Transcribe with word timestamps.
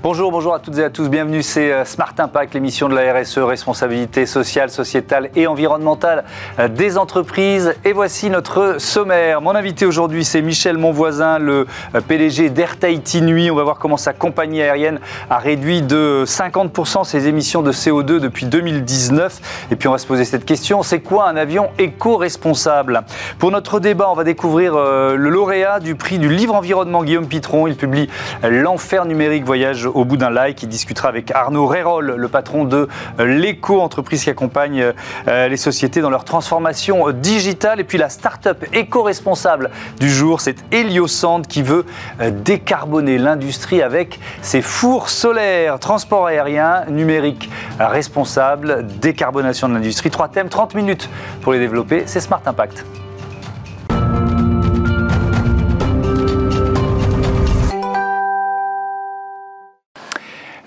Bonjour, 0.00 0.30
bonjour 0.30 0.54
à 0.54 0.60
toutes 0.60 0.78
et 0.78 0.84
à 0.84 0.90
tous. 0.90 1.08
Bienvenue, 1.08 1.42
c'est 1.42 1.72
euh, 1.72 1.84
Smart 1.84 2.14
Impact, 2.16 2.54
l'émission 2.54 2.88
de 2.88 2.94
la 2.94 3.12
RSE, 3.12 3.38
responsabilité 3.38 4.26
sociale, 4.26 4.70
sociétale 4.70 5.28
et 5.34 5.48
environnementale 5.48 6.22
euh, 6.60 6.68
des 6.68 6.96
entreprises. 6.96 7.74
Et 7.84 7.92
voici 7.92 8.30
notre 8.30 8.76
sommaire. 8.78 9.40
Mon 9.40 9.56
invité 9.56 9.86
aujourd'hui, 9.86 10.24
c'est 10.24 10.40
Michel 10.40 10.78
Monvoisin, 10.78 11.40
le 11.40 11.66
euh, 11.96 12.00
PDG 12.00 12.50
d'Air 12.50 12.78
Tahiti 12.78 13.22
Nuit. 13.22 13.50
On 13.50 13.56
va 13.56 13.64
voir 13.64 13.80
comment 13.80 13.96
sa 13.96 14.12
compagnie 14.12 14.62
aérienne 14.62 15.00
a 15.30 15.38
réduit 15.38 15.82
de 15.82 16.22
50% 16.24 17.02
ses 17.02 17.26
émissions 17.26 17.62
de 17.62 17.72
CO2 17.72 18.20
depuis 18.20 18.46
2019. 18.46 19.66
Et 19.72 19.74
puis 19.76 19.88
on 19.88 19.92
va 19.92 19.98
se 19.98 20.06
poser 20.06 20.24
cette 20.24 20.44
question, 20.44 20.84
c'est 20.84 21.00
quoi 21.00 21.28
un 21.28 21.34
avion 21.34 21.70
éco-responsable? 21.76 23.02
Pour 23.40 23.50
notre 23.50 23.80
débat, 23.80 24.08
on 24.08 24.14
va 24.14 24.22
découvrir 24.22 24.74
le 24.74 25.28
lauréat 25.28 25.80
du 25.80 25.96
prix 25.96 26.20
du 26.20 26.28
livre 26.28 26.54
environnement, 26.54 27.02
Guillaume 27.02 27.26
Pitron. 27.26 27.66
Il 27.66 27.74
publie 27.74 28.08
L'enfer 28.44 29.04
numérique 29.04 29.44
voyage 29.44 29.87
au 29.94 30.04
bout 30.04 30.16
d'un 30.16 30.30
like. 30.30 30.62
Il 30.62 30.68
discutera 30.68 31.08
avec 31.08 31.30
Arnaud 31.30 31.66
Rérol, 31.66 32.14
le 32.16 32.28
patron 32.28 32.64
de 32.64 32.88
l'éco, 33.18 33.80
entreprise 33.80 34.24
qui 34.24 34.30
accompagne 34.30 34.92
euh, 35.28 35.48
les 35.48 35.56
sociétés 35.56 36.00
dans 36.00 36.10
leur 36.10 36.24
transformation 36.24 37.10
digitale. 37.10 37.80
Et 37.80 37.84
puis 37.84 37.98
la 37.98 38.08
start-up 38.08 38.64
éco-responsable 38.72 39.70
du 39.98 40.10
jour, 40.10 40.40
c'est 40.40 40.56
Heliosand 40.72 41.42
qui 41.42 41.62
veut 41.62 41.84
euh, 42.20 42.30
décarboner 42.30 43.18
l'industrie 43.18 43.82
avec 43.82 44.20
ses 44.42 44.62
fours 44.62 45.08
solaires, 45.08 45.78
transport 45.78 46.26
aérien, 46.26 46.84
numérique 46.88 47.50
responsable, 47.78 48.86
décarbonation 49.00 49.68
de 49.68 49.74
l'industrie. 49.74 50.10
Trois 50.10 50.28
thèmes, 50.28 50.48
30 50.48 50.74
minutes 50.74 51.08
pour 51.42 51.52
les 51.52 51.58
développer. 51.58 52.02
C'est 52.06 52.20
Smart 52.20 52.42
Impact. 52.46 52.84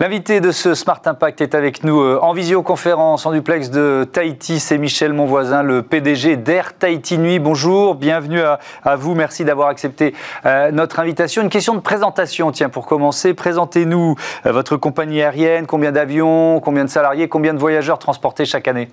L'invité 0.01 0.41
de 0.41 0.49
ce 0.49 0.73
Smart 0.73 0.99
Impact 1.05 1.41
est 1.41 1.53
avec 1.53 1.83
nous 1.83 2.01
euh, 2.01 2.17
en 2.23 2.33
visioconférence 2.33 3.27
en 3.27 3.31
duplex 3.31 3.69
de 3.69 4.03
Tahiti. 4.11 4.59
C'est 4.59 4.79
Michel 4.79 5.13
Monvoisin, 5.13 5.61
le 5.61 5.83
PDG 5.83 6.37
d'Air 6.37 6.75
Tahiti 6.75 7.19
Nuit. 7.19 7.37
Bonjour, 7.37 7.93
bienvenue 7.93 8.41
à, 8.41 8.95
vous. 8.95 9.13
Merci 9.13 9.45
d'avoir 9.45 9.67
accepté 9.67 10.15
euh, 10.47 10.71
notre 10.71 10.99
invitation. 10.99 11.43
Une 11.43 11.51
question 11.51 11.75
de 11.75 11.81
présentation, 11.81 12.51
tiens, 12.51 12.69
pour 12.69 12.87
commencer. 12.87 13.35
Présentez-nous 13.35 14.15
euh, 14.47 14.51
votre 14.51 14.75
compagnie 14.75 15.21
aérienne, 15.21 15.67
combien 15.67 15.91
d'avions, 15.91 16.59
combien 16.61 16.83
de 16.83 16.89
salariés, 16.89 17.29
combien 17.29 17.53
de 17.53 17.59
voyageurs 17.59 17.99
transportés 17.99 18.45
chaque 18.45 18.67
année? 18.67 18.89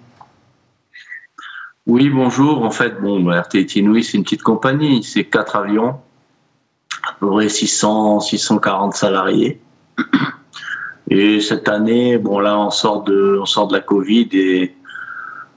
Oui, 1.86 2.10
bonjour. 2.10 2.62
En 2.62 2.70
fait, 2.70 3.00
bon, 3.00 3.32
Air 3.32 3.48
Tahiti 3.48 3.82
Nuit, 3.82 4.04
c'est 4.04 4.18
une 4.18 4.24
petite 4.24 4.42
compagnie. 4.42 5.02
C'est 5.02 5.24
quatre 5.24 5.56
avions, 5.56 6.00
à 7.08 7.14
peu 7.18 7.30
près 7.30 7.48
600, 7.48 8.20
640 8.20 8.92
salariés. 8.92 9.58
Et 11.10 11.40
cette 11.40 11.68
année, 11.68 12.18
bon 12.18 12.38
là, 12.38 12.58
on 12.58 12.70
sort 12.70 13.02
de, 13.02 13.38
on 13.40 13.46
sort 13.46 13.68
de 13.68 13.74
la 13.74 13.80
Covid 13.80 14.28
et 14.32 14.74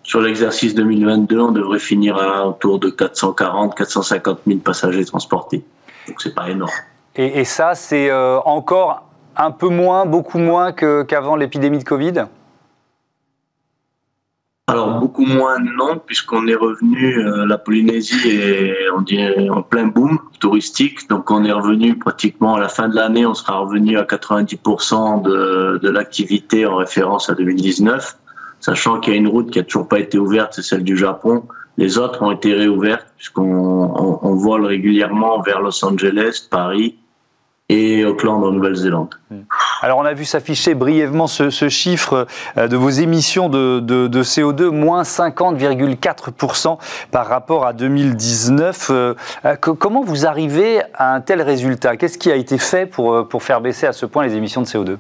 sur 0.04 0.22
l'exercice 0.22 0.74
2022, 0.76 1.40
on 1.40 1.52
devrait 1.52 1.80
finir 1.80 2.18
à 2.18 2.48
autour 2.48 2.80
de 2.80 2.90
440, 2.90 3.76
450 3.76 4.40
000 4.48 4.60
passagers 4.60 5.06
transportés. 5.06 5.64
Donc 6.08 6.22
c'est 6.22 6.34
pas 6.34 6.50
énorme. 6.50 6.72
Et, 7.16 7.44
ça, 7.44 7.76
c'est 7.76 8.10
euh, 8.10 8.40
encore 8.46 9.06
un 9.36 9.52
peu 9.52 9.68
moins, 9.68 10.06
beaucoup 10.06 10.40
moins 10.40 10.72
qu'avant 10.72 11.36
l'épidémie 11.36 11.80
de 11.80 11.84
Covid? 11.84 12.14
Alors 14.68 15.00
beaucoup 15.00 15.26
moins 15.26 15.60
non, 15.60 16.00
puisqu'on 16.06 16.48
est 16.48 16.56
revenu, 16.56 17.18
euh, 17.18 17.46
la 17.46 17.58
Polynésie 17.58 18.30
est 18.30 18.74
on 18.96 19.02
dit, 19.02 19.20
en 19.50 19.64
plein 19.64 19.88
boom 19.88 20.18
touristique, 20.40 21.10
donc 21.10 21.30
on 21.30 21.44
est 21.44 21.52
revenu 21.52 21.98
pratiquement 21.98 22.56
à 22.56 22.60
la 22.62 22.70
fin 22.70 22.88
de 22.88 22.96
l'année, 22.96 23.26
on 23.26 23.34
sera 23.34 23.58
revenu 23.58 23.98
à 23.98 24.04
90% 24.04 25.24
de, 25.24 25.80
de 25.82 25.90
l'activité 25.90 26.66
en 26.66 26.78
référence 26.78 27.30
à 27.30 27.34
2019, 27.34 28.18
sachant 28.62 29.02
qu'il 29.02 29.14
y 29.14 29.16
a 29.18 29.20
une 29.20 29.28
route 29.28 29.52
qui 29.52 29.60
a 29.60 29.64
toujours 29.64 29.90
pas 29.90 30.00
été 30.00 30.18
ouverte, 30.18 30.54
c'est 30.54 30.64
celle 30.64 30.84
du 30.84 30.96
Japon. 30.96 31.44
Les 31.78 31.98
autres 31.98 32.22
ont 32.22 32.32
été 32.32 32.54
réouvertes 32.54 33.08
puisqu'on 33.18 34.22
on 34.22 34.36
vole 34.36 34.66
régulièrement 34.66 35.42
vers 35.42 35.62
Los 35.62 35.84
Angeles, 35.84 36.48
Paris, 36.50 36.98
et 37.72 38.04
Auckland 38.04 38.44
en 38.44 38.52
Nouvelle-Zélande. 38.52 39.16
Hmm. 39.30 39.42
Alors 39.82 39.98
on 39.98 40.06
a 40.06 40.14
vu 40.14 40.26
s'afficher 40.26 40.76
brièvement 40.76 41.28
ce, 41.28 41.50
chiffre 41.70 42.28
euh, 42.58 42.68
de 42.68 42.76
vos 42.76 42.90
émissions 42.90 43.48
de, 43.48 44.10
CO2, 44.24 44.70
moins 44.70 45.04
50,4% 45.04 46.78
par 47.12 47.28
rapport 47.28 47.66
à 47.66 47.74
2019. 47.74 48.90
Euh, 48.92 49.14
euh, 49.46 49.56
comment 49.56 50.04
vous 50.04 50.26
arrivez 50.26 50.82
à 50.94 51.16
un 51.16 51.22
tel 51.22 51.42
résultat? 51.42 51.96
Qu'est-ce 51.96 52.18
qui 52.18 52.30
a 52.30 52.36
été 52.36 52.58
fait 52.58 52.86
pour, 52.86 53.28
pour 53.28 53.42
faire 53.42 53.62
baisser 53.62 53.88
à 53.88 53.94
ce 53.94 54.06
point 54.06 54.26
les 54.26 54.36
émissions 54.36 54.62
de 54.62 54.68
CO2 54.68 54.98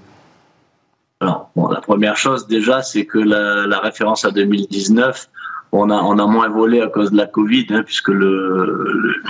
alors, 1.19 1.51
la 1.55 1.81
première 1.81 2.17
chose 2.17 2.47
déjà, 2.47 2.81
c'est 2.81 3.05
que 3.05 3.19
la, 3.19 3.79
référence 3.79 4.25
à 4.25 4.31
2019, 4.31 5.29
on 5.71 5.91
a, 5.91 6.01
on 6.01 6.17
a 6.17 6.25
moins 6.25 6.49
volé 6.49 6.81
à 6.81 6.87
cause 6.87 7.11
de 7.11 7.17
la 7.17 7.27
Covid, 7.27 7.67
hein, 7.69 7.83
puisque 7.85 8.07
le, 8.07 9.21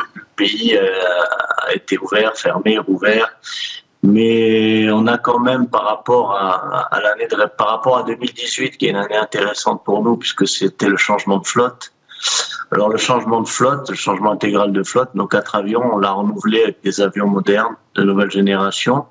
pays 0.41 0.77
a 0.77 1.73
été 1.73 1.97
ouvert, 1.97 2.35
fermé, 2.35 2.77
rouvert. 2.77 3.27
Mais 4.03 4.91
on 4.91 5.05
a 5.05 5.17
quand 5.17 5.39
même 5.39 5.67
par 5.67 5.83
rapport 5.83 6.33
à, 6.33 6.99
l'année 7.03 7.27
par 7.57 7.67
rapport 7.67 7.97
à 7.99 8.03
2018, 8.03 8.77
qui 8.77 8.87
est 8.87 8.89
une 8.89 8.95
année 8.95 9.15
intéressante 9.15 9.83
pour 9.83 10.03
nous 10.03 10.17
puisque 10.17 10.47
c'était 10.47 10.89
le 10.89 10.97
changement 10.97 11.37
de 11.37 11.45
flotte. 11.45 11.93
Alors 12.71 12.89
le 12.89 12.97
changement 12.97 13.41
de 13.41 13.47
flotte, 13.47 13.89
le 13.89 13.95
changement 13.95 14.31
intégral 14.31 14.71
de 14.71 14.83
flotte, 14.83 15.13
nos 15.13 15.27
quatre 15.27 15.55
avions, 15.55 15.83
on 15.93 15.99
l'a 15.99 16.11
renouvelé 16.11 16.63
avec 16.63 16.81
des 16.83 16.99
avions 17.01 17.27
modernes 17.27 17.75
de 17.95 18.03
nouvelle 18.03 18.31
génération, 18.31 19.05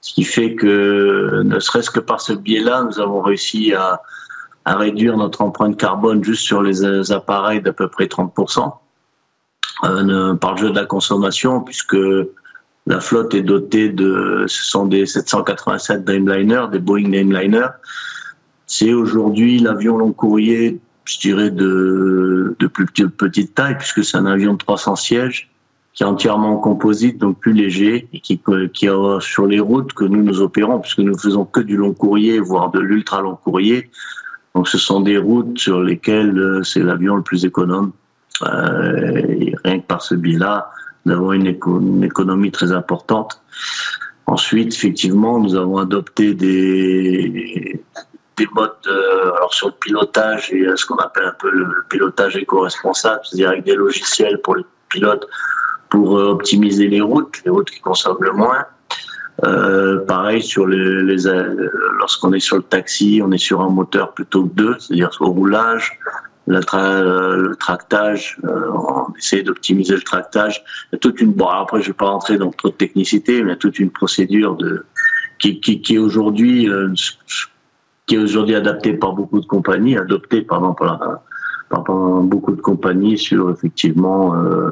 ce 0.00 0.14
qui 0.14 0.24
fait 0.24 0.54
que 0.54 1.42
ne 1.44 1.58
serait-ce 1.58 1.90
que 1.90 2.00
par 2.00 2.20
ce 2.20 2.32
biais-là, 2.32 2.84
nous 2.84 3.00
avons 3.00 3.20
réussi 3.20 3.74
à, 3.74 4.00
à 4.64 4.76
réduire 4.76 5.16
notre 5.16 5.42
empreinte 5.42 5.76
carbone 5.76 6.22
juste 6.24 6.44
sur 6.44 6.62
les 6.62 7.12
appareils 7.12 7.60
d'à 7.60 7.72
peu 7.72 7.88
près 7.88 8.06
30%. 8.06 8.72
Euh, 9.84 10.34
par 10.34 10.56
le 10.56 10.58
jeu 10.58 10.70
de 10.70 10.76
la 10.76 10.84
consommation, 10.84 11.62
puisque 11.62 11.96
la 12.86 13.00
flotte 13.00 13.34
est 13.34 13.42
dotée 13.42 13.88
de, 13.88 14.44
ce 14.46 14.64
sont 14.64 14.86
des 14.86 15.06
787 15.06 16.04
Dreamliner, 16.04 16.66
des 16.70 16.78
Boeing 16.78 17.08
Dreamliner. 17.08 17.66
C'est 18.66 18.92
aujourd'hui 18.92 19.58
l'avion 19.58 19.96
long 19.96 20.12
courrier, 20.12 20.80
je 21.06 21.18
dirais, 21.18 21.50
de, 21.50 22.54
de 22.58 22.66
plus 22.66 22.86
petite 22.86 23.54
taille, 23.54 23.78
puisque 23.78 24.04
c'est 24.04 24.18
un 24.18 24.26
avion 24.26 24.52
de 24.52 24.58
300 24.58 24.96
sièges, 24.96 25.50
qui 25.94 26.02
est 26.02 26.06
entièrement 26.06 26.52
en 26.54 26.58
composite, 26.58 27.16
donc 27.16 27.38
plus 27.38 27.54
léger, 27.54 28.06
et 28.12 28.20
qui, 28.20 28.40
qui 28.74 28.86
a 28.86 29.18
sur 29.20 29.46
les 29.46 29.60
routes 29.60 29.94
que 29.94 30.04
nous 30.04 30.22
nous 30.22 30.42
opérons, 30.42 30.80
puisque 30.80 30.98
nous 30.98 31.16
faisons 31.16 31.46
que 31.46 31.60
du 31.60 31.76
long 31.76 31.94
courrier, 31.94 32.38
voire 32.38 32.70
de 32.70 32.80
l'ultra 32.80 33.22
long 33.22 33.36
courrier. 33.36 33.90
Donc 34.54 34.68
ce 34.68 34.76
sont 34.76 35.00
des 35.00 35.16
routes 35.16 35.58
sur 35.58 35.80
lesquelles 35.80 36.38
euh, 36.38 36.62
c'est 36.64 36.82
l'avion 36.82 37.14
le 37.16 37.22
plus 37.22 37.44
économe 37.44 37.92
euh, 38.42 39.22
rien 39.64 39.80
que 39.80 39.86
par 39.86 40.02
ce 40.02 40.14
biais-là, 40.14 40.70
nous 41.04 41.14
avons 41.14 41.32
une, 41.32 41.46
économie 41.46 42.50
très 42.50 42.72
importante. 42.72 43.42
Ensuite, 44.26 44.74
effectivement, 44.74 45.40
nous 45.40 45.56
avons 45.56 45.78
adopté 45.78 46.34
des, 46.34 47.82
des 48.36 48.46
modes, 48.54 48.72
euh, 48.86 49.32
alors 49.36 49.52
sur 49.52 49.68
le 49.68 49.74
pilotage 49.80 50.52
et 50.52 50.66
euh, 50.66 50.76
ce 50.76 50.86
qu'on 50.86 50.96
appelle 50.96 51.26
un 51.26 51.34
peu 51.38 51.50
le, 51.50 51.66
pilotage 51.88 52.36
éco-responsable, 52.36 53.20
c'est-à-dire 53.24 53.50
avec 53.50 53.64
des 53.64 53.74
logiciels 53.74 54.40
pour 54.40 54.56
les 54.56 54.64
pilotes 54.88 55.26
pour 55.88 56.12
optimiser 56.12 56.86
les 56.86 57.00
routes, 57.00 57.42
les 57.44 57.50
routes 57.50 57.68
qui 57.68 57.80
consomment 57.80 58.22
le 58.22 58.30
moins. 58.30 58.64
pareil 60.06 60.40
sur 60.40 60.68
les 60.68 61.16
lorsqu'on 61.98 62.32
est 62.32 62.38
sur 62.38 62.58
le 62.58 62.62
taxi, 62.62 63.20
on 63.24 63.32
est 63.32 63.38
sur 63.38 63.60
un 63.60 63.70
moteur 63.70 64.12
plutôt 64.12 64.44
que 64.44 64.54
deux, 64.54 64.76
c'est-à-dire 64.78 65.10
au 65.18 65.30
roulage, 65.30 65.98
le 66.50 67.54
tractage, 67.56 68.38
euh, 68.44 68.70
on 68.72 69.12
essaie 69.16 69.42
d'optimiser 69.42 69.94
le 69.94 70.02
tractage. 70.02 70.62
Toute 71.00 71.20
une, 71.20 71.32
bon, 71.32 71.46
après 71.46 71.80
je 71.80 71.88
vais 71.88 71.94
pas 71.94 72.10
rentrer 72.10 72.38
dans 72.38 72.50
trop 72.50 72.68
de 72.68 72.74
technicité, 72.74 73.42
mais 73.42 73.48
il 73.48 73.48
y 73.48 73.52
a 73.52 73.56
toute 73.56 73.78
une 73.78 73.90
procédure 73.90 74.56
de, 74.56 74.84
qui, 75.38 75.60
qui, 75.60 75.80
qui 75.80 75.94
est 75.94 75.98
aujourd'hui, 75.98 76.68
euh, 76.68 76.92
qui 78.06 78.16
est 78.16 78.54
adaptée 78.54 78.94
par 78.94 79.12
beaucoup 79.12 79.40
de 79.40 79.46
compagnies, 79.46 79.96
adoptée 79.96 80.42
pardon 80.42 80.74
par, 80.74 81.20
par, 81.68 81.84
beaucoup 81.84 82.54
de 82.54 82.60
compagnies 82.60 83.18
sur 83.18 83.50
effectivement 83.50 84.34
euh, 84.34 84.70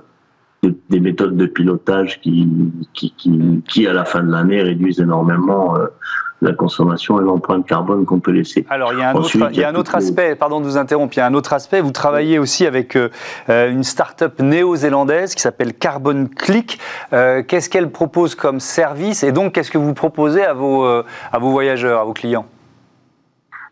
des, 0.63 0.77
des, 0.91 1.01
méthodes 1.01 1.37
de 1.37 1.47
pilotage 1.47 2.21
qui, 2.21 2.49
qui, 2.93 3.13
qui, 3.17 3.63
qui 3.69 3.87
à 3.87 3.93
la 3.93 4.05
fin 4.05 4.23
de 4.23 4.33
l'année 4.33 4.61
réduisent 4.63 5.01
énormément 5.01 5.77
la 6.41 6.53
consommation 6.53 7.21
et 7.21 7.25
l'empreinte 7.25 7.67
carbone 7.67 8.05
qu'on 8.05 8.21
peut 8.21 8.31
laisser. 8.31 8.65
Alors 8.71 8.93
il 8.93 9.01
y 9.01 9.03
a 9.03 9.11
un 9.11 9.15
autre, 9.15 9.31
il 9.53 9.59
y 9.59 9.65
a 9.65 9.69
un 9.69 9.75
autre 9.75 9.95
aspect, 9.95 10.37
pardon 10.37 10.61
de 10.61 10.65
vous 10.65 10.77
interrompre, 10.77 11.15
il 11.17 11.21
y 11.21 11.23
a 11.23 11.27
un 11.27 11.35
autre 11.35 11.53
aspect, 11.53 11.81
vous 11.81 11.91
travaillez 11.91 12.39
aussi 12.39 12.67
avec 12.67 12.97
euh, 12.97 13.11
euh, 13.49 13.71
une 13.71 13.85
start-up 13.85 14.41
néo-zélandaise 14.41 15.35
qui 15.35 15.43
s'appelle 15.43 15.75
Carbon 15.75 16.29
Click. 16.37 16.79
Euh, 17.13 17.43
qu'est-ce 17.43 17.69
qu'elle 17.69 17.91
propose 17.91 18.35
comme 18.35 18.61
service 18.61 19.23
et 19.23 19.33
donc 19.33 19.55
qu'est-ce 19.55 19.71
que 19.71 19.79
vous 19.79 19.95
proposez 19.95 20.45
à 20.45 20.53
vos, 20.53 20.85
à 20.85 21.39
vos 21.39 21.51
voyageurs, 21.51 22.01
à 22.01 22.05
vos 22.05 22.13
clients? 22.13 22.47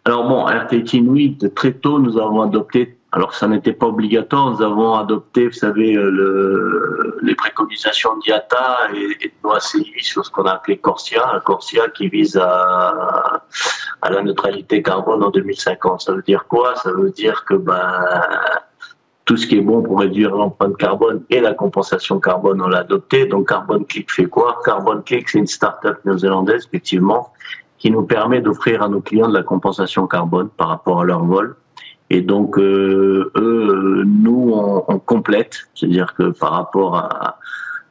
Alors 0.04 0.28
bon, 0.28 0.46
RTT 0.46 1.00
Nuit, 1.00 1.38
très 1.54 1.72
tôt, 1.72 1.98
nous 1.98 2.18
avons 2.18 2.42
adopté 2.42 2.96
alors 3.12 3.34
ça 3.34 3.46
n'était 3.46 3.72
pas 3.72 3.86
obligatoire, 3.86 4.50
nous 4.50 4.62
avons 4.62 4.94
adopté, 4.94 5.46
vous 5.46 5.52
savez, 5.52 5.92
le, 5.94 7.18
les 7.22 7.34
préconisations 7.34 8.16
d'IATA 8.18 8.88
et, 8.94 9.24
et 9.24 9.28
de 9.28 9.32
l'OACI 9.42 9.92
sur 10.00 10.24
ce 10.26 10.30
qu'on 10.30 10.44
a 10.44 10.52
appelé 10.52 10.76
Corsia, 10.78 11.22
un 11.32 11.40
Corsia 11.40 11.88
qui 11.88 12.08
vise 12.08 12.36
à, 12.36 13.42
à 14.02 14.10
la 14.10 14.22
neutralité 14.22 14.82
carbone 14.82 15.22
en 15.22 15.30
2050. 15.30 16.00
Ça 16.02 16.12
veut 16.12 16.22
dire 16.22 16.46
quoi? 16.48 16.76
Ça 16.76 16.92
veut 16.92 17.10
dire 17.10 17.44
que 17.44 17.54
ben, 17.54 18.04
tout 19.24 19.36
ce 19.36 19.46
qui 19.46 19.58
est 19.58 19.60
bon 19.60 19.82
pour 19.82 20.00
réduire 20.00 20.34
l'empreinte 20.34 20.76
carbone 20.76 21.24
et 21.30 21.40
la 21.40 21.52
compensation 21.52 22.20
carbone, 22.20 22.62
on 22.62 22.68
l'a 22.68 22.78
adopté. 22.78 23.26
Donc 23.26 23.48
Carbon 23.48 23.82
Click 23.84 24.10
fait 24.10 24.26
quoi? 24.26 24.60
Carbon 24.64 25.02
Click, 25.04 25.28
c'est 25.28 25.38
une 25.38 25.46
start-up 25.46 25.98
néo-zélandaise, 26.04 26.66
effectivement, 26.66 27.32
qui 27.78 27.90
nous 27.90 28.02
permet 28.02 28.40
d'offrir 28.40 28.82
à 28.82 28.88
nos 28.88 29.00
clients 29.00 29.28
de 29.28 29.34
la 29.34 29.42
compensation 29.42 30.06
carbone 30.06 30.48
par 30.48 30.68
rapport 30.68 31.00
à 31.00 31.04
leur 31.04 31.24
vol. 31.24 31.56
Et 32.10 32.20
donc, 32.20 32.58
euh, 32.58 33.32
eux, 33.36 34.04
nous, 34.06 34.52
on, 34.54 34.84
on 34.86 34.98
complète, 34.98 35.68
c'est-à-dire 35.74 36.14
que 36.14 36.30
par 36.30 36.52
rapport 36.52 36.96
à, 36.96 37.38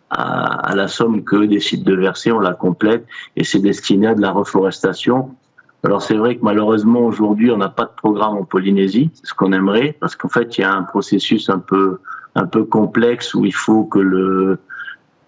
à, 0.10 0.70
à, 0.70 0.76
la 0.76 0.88
somme 0.88 1.24
que 1.24 1.46
décident 1.46 1.84
de 1.84 1.96
verser, 1.96 2.32
on 2.32 2.40
la 2.40 2.54
complète, 2.54 3.06
et 3.36 3.44
c'est 3.44 3.60
destiné 3.60 4.08
à 4.08 4.16
de 4.16 4.22
la 4.22 4.32
reforestation. 4.32 5.36
Alors 5.84 6.02
c'est 6.02 6.16
vrai 6.16 6.36
que 6.36 6.44
malheureusement 6.44 7.02
aujourd'hui 7.02 7.52
on 7.52 7.58
n'a 7.58 7.70
pas 7.70 7.86
de 7.86 7.92
programme 7.96 8.38
en 8.38 8.44
Polynésie, 8.44 9.12
c'est 9.14 9.28
ce 9.28 9.34
qu'on 9.36 9.52
aimerait, 9.52 9.96
parce 10.00 10.16
qu'en 10.16 10.30
fait 10.30 10.58
il 10.58 10.62
y 10.62 10.64
a 10.64 10.74
un 10.74 10.82
processus 10.82 11.48
un 11.48 11.60
peu 11.60 12.00
un 12.34 12.48
peu 12.48 12.66
complexe 12.66 13.36
où 13.36 13.46
il 13.46 13.54
faut 13.54 13.84
que 13.84 14.00
le 14.00 14.58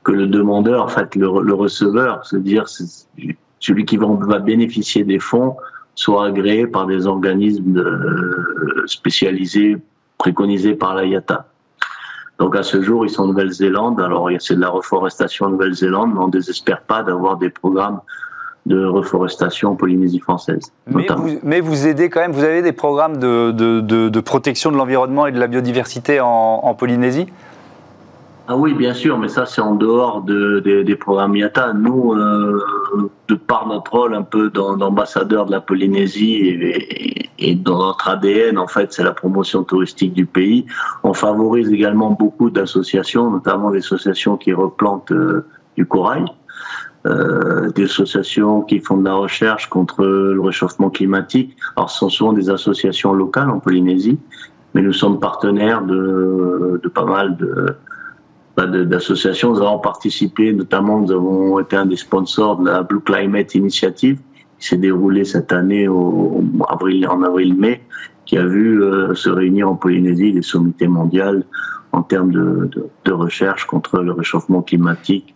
que 0.03 0.11
le 0.11 0.25
demandeur, 0.25 0.83
en 0.83 0.87
fait 0.87 1.15
le, 1.15 1.27
le 1.43 1.53
receveur, 1.53 2.25
c'est-à-dire 2.25 2.65
celui 3.59 3.85
qui 3.85 3.97
va, 3.97 4.07
va, 4.07 4.39
bénéficier 4.39 5.03
des 5.03 5.19
fonds, 5.19 5.57
soit 5.97 6.27
agréé 6.27 6.67
par 6.67 6.85
des 6.85 7.07
organismes 7.07 7.79
euh, 7.79 8.83
spécialisés 8.85 9.77
préconisés 10.19 10.75
par 10.75 10.93
la 10.93 11.05
IATA. 11.05 11.47
Donc 12.37 12.55
à 12.55 12.61
ce 12.61 12.81
jour, 12.83 13.03
ils 13.03 13.09
sont 13.09 13.23
en 13.23 13.27
Nouvelle-Zélande. 13.27 13.99
Alors 13.99 14.29
c'est 14.39 14.55
de 14.55 14.61
la 14.61 14.69
reforestation 14.69 15.47
en 15.47 15.49
Nouvelle-Zélande, 15.49 16.11
mais 16.13 16.19
on 16.19 16.27
ne 16.27 16.31
désespère 16.31 16.81
pas 16.81 17.01
d'avoir 17.01 17.37
des 17.37 17.49
programmes 17.49 17.99
de 18.67 18.85
reforestation 18.85 19.71
en 19.71 19.75
Polynésie 19.75 20.19
française. 20.19 20.71
Mais 20.85 21.07
vous, 21.15 21.39
mais 21.41 21.61
vous, 21.61 21.87
aidez 21.87 22.09
quand 22.09 22.19
même, 22.19 22.33
vous 22.33 22.43
avez 22.43 22.61
des 22.61 22.73
programmes 22.73 23.17
de, 23.17 23.51
de, 23.51 23.79
de, 23.81 24.09
de 24.09 24.19
protection 24.19 24.71
de 24.71 24.77
l'environnement 24.77 25.25
et 25.25 25.31
de 25.31 25.39
la 25.39 25.47
biodiversité 25.47 26.19
en, 26.19 26.27
en, 26.27 26.73
Polynésie? 26.75 27.27
Ah 28.49 28.55
oui, 28.55 28.73
bien 28.73 28.93
sûr, 28.93 29.19
mais 29.19 29.27
ça 29.27 29.45
c'est 29.45 29.59
en 29.59 29.75
dehors 29.75 30.21
des 30.21 30.95
programmes 30.95 31.35
IATA. 31.35 31.73
Nous, 31.73 32.13
euh, 32.13 32.63
de 33.27 33.35
par 33.35 33.67
notre 33.67 33.91
rôle 33.91 34.13
un 34.13 34.21
peu 34.21 34.49
d'ambassadeur 34.49 35.47
de 35.47 35.51
la 35.51 35.59
Polynésie 35.59 37.27
et, 37.39 37.55
dans 37.55 37.77
notre 37.79 38.07
ADN, 38.07 38.57
en 38.57 38.67
fait, 38.67 38.93
c'est 38.93 39.03
la 39.03 39.11
promotion 39.11 39.65
touristique 39.65 40.13
du 40.13 40.25
pays. 40.25 40.65
On 41.03 41.13
favorise 41.13 41.69
également 41.73 42.11
beaucoup 42.11 42.49
d'associations, 42.49 43.29
notamment 43.29 43.69
des 43.69 43.79
associations 43.79 44.37
qui 44.37 44.53
replantent 44.53 45.11
euh, 45.11 45.45
du 45.75 45.85
corail. 45.85 46.23
Euh, 47.05 47.69
des 47.71 47.83
associations 47.83 48.61
qui 48.61 48.79
font 48.79 48.97
de 48.97 49.05
la 49.05 49.13
recherche 49.13 49.69
contre 49.69 50.03
le 50.05 50.41
réchauffement 50.41 50.89
climatique. 50.89 51.55
Alors, 51.75 51.89
ce 51.89 51.99
sont 51.99 52.09
souvent 52.09 52.33
des 52.33 52.49
associations 52.49 53.13
locales 53.13 53.49
en 53.49 53.59
Polynésie, 53.59 54.19
mais 54.73 54.81
nous 54.81 54.93
sommes 54.93 55.19
partenaires 55.19 55.83
de, 55.83 56.79
de 56.81 56.89
pas 56.89 57.05
mal 57.05 57.35
de 57.37 57.75
d'associations. 58.65 59.51
Nous 59.51 59.61
avons 59.61 59.79
participé, 59.79 60.51
notamment, 60.53 60.99
nous 60.99 61.11
avons 61.11 61.59
été 61.59 61.75
un 61.75 61.85
des 61.85 61.95
sponsors 61.95 62.57
de 62.57 62.69
la 62.69 62.83
Blue 62.83 63.01
Climate 63.01 63.53
Initiative, 63.55 64.19
qui 64.59 64.67
s'est 64.67 64.77
déroulée 64.77 65.25
cette 65.25 65.51
année 65.51 65.87
au, 65.87 66.43
avril, 66.67 67.07
en 67.07 67.21
avril-mai, 67.21 67.81
qui 68.25 68.37
a 68.37 68.45
vu 68.45 68.83
euh, 68.83 69.13
se 69.13 69.29
réunir 69.29 69.69
en 69.69 69.75
Polynésie 69.75 70.33
des 70.33 70.41
sommités 70.41 70.87
mondiales 70.87 71.45
en 71.91 72.01
termes 72.01 72.31
de, 72.31 72.69
de, 72.73 72.89
de 73.05 73.11
recherche 73.11 73.65
contre 73.65 73.99
le 73.99 74.11
réchauffement 74.11 74.61
climatique 74.61 75.35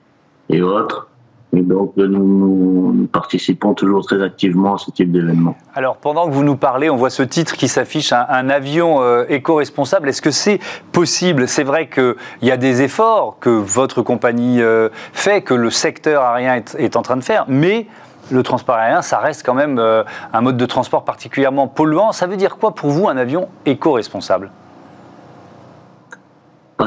et 0.50 0.62
autres. 0.62 1.11
Et 1.54 1.62
donc, 1.62 1.94
nous, 1.98 2.08
nous, 2.08 3.08
participons 3.08 3.74
toujours 3.74 4.06
très 4.06 4.22
activement 4.24 4.76
à 4.76 4.78
ce 4.78 4.90
type 4.90 5.12
d'événement. 5.12 5.56
Alors, 5.76 5.98
pendant 5.98 6.26
que 6.28 6.32
vous 6.32 6.46
nous 6.46 6.56
parlez, 6.56 6.90
on 6.90 6.96
voit 6.96 7.10
ce 7.10 7.24
titre 7.24 7.58
qui 7.58 7.68
s'affiche, 7.68 8.14
un, 8.14 8.50
avion 8.50 9.02
euh, 9.02 9.26
éco-responsable. 9.28 10.08
Est-ce 10.08 10.22
que 10.22 10.32
c'est 10.32 10.60
possible? 10.94 11.50
C'est 11.50 11.64
vrai 11.64 11.90
qu'il 11.90 12.16
y 12.42 12.52
a 12.52 12.58
des 12.58 12.82
efforts 12.84 13.38
que 13.42 13.50
votre 13.50 14.02
compagnie 14.02 14.62
euh, 14.62 14.88
fait, 15.12 15.42
que 15.42 15.54
le 15.54 15.70
secteur 15.70 16.24
aérien 16.24 16.64
est, 16.78 16.96
en 16.96 17.02
train 17.02 17.18
de 17.18 17.24
faire, 17.24 17.44
mais 17.50 17.86
le 18.32 18.44
transport 18.44 18.76
aérien, 18.76 19.02
ça 19.02 19.20
reste 19.20 19.46
quand 19.46 19.54
même 19.54 19.78
euh, 19.78 20.04
un 20.32 20.40
mode 20.40 20.56
de 20.56 20.66
transport 20.66 21.04
particulièrement 21.04 21.68
polluant. 21.68 22.14
Ça 22.14 22.28
veut 22.28 22.38
dire 22.38 22.58
quoi 22.58 22.74
pour 22.74 22.92
vous, 22.92 23.10
un 23.10 23.18
avion 23.18 23.50
éco-responsable? 23.66 24.52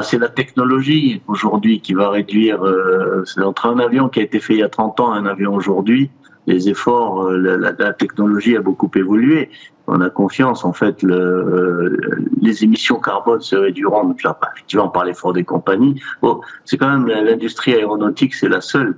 C'est 0.03 0.17
la 0.17 0.29
technologie 0.29 1.21
aujourd'hui 1.27 1.79
qui 1.79 1.93
va 1.93 2.09
réduire. 2.09 2.63
Euh, 2.63 3.23
c'est 3.25 3.41
entre 3.41 3.67
un 3.67 3.79
avion 3.79 4.09
qui 4.09 4.19
a 4.19 4.23
été 4.23 4.39
fait 4.39 4.53
il 4.53 4.59
y 4.59 4.63
a 4.63 4.69
30 4.69 4.99
ans 4.99 5.15
et 5.15 5.17
un 5.17 5.25
avion 5.25 5.53
aujourd'hui. 5.53 6.09
Les 6.47 6.69
efforts, 6.69 7.23
euh, 7.23 7.57
la, 7.57 7.93
technologie 7.93 8.55
a 8.55 8.61
beaucoup 8.61 8.91
évolué. 8.95 9.49
On 9.87 10.01
a 10.01 10.09
confiance. 10.09 10.65
En 10.65 10.73
fait, 10.73 11.03
euh, 11.03 11.97
les 12.41 12.63
émissions 12.63 12.99
carbone 12.99 13.41
se 13.41 13.55
réduiront 13.55 14.15
effectivement 14.53 14.89
par 14.89 15.05
l'effort 15.05 15.33
des 15.33 15.43
compagnies. 15.43 16.01
Bon, 16.21 16.41
c'est 16.65 16.77
quand 16.77 16.89
même 16.89 17.07
l'industrie 17.07 17.73
aéronautique, 17.73 18.33
c'est 18.33 18.49
la 18.49 18.61
seule 18.61 18.97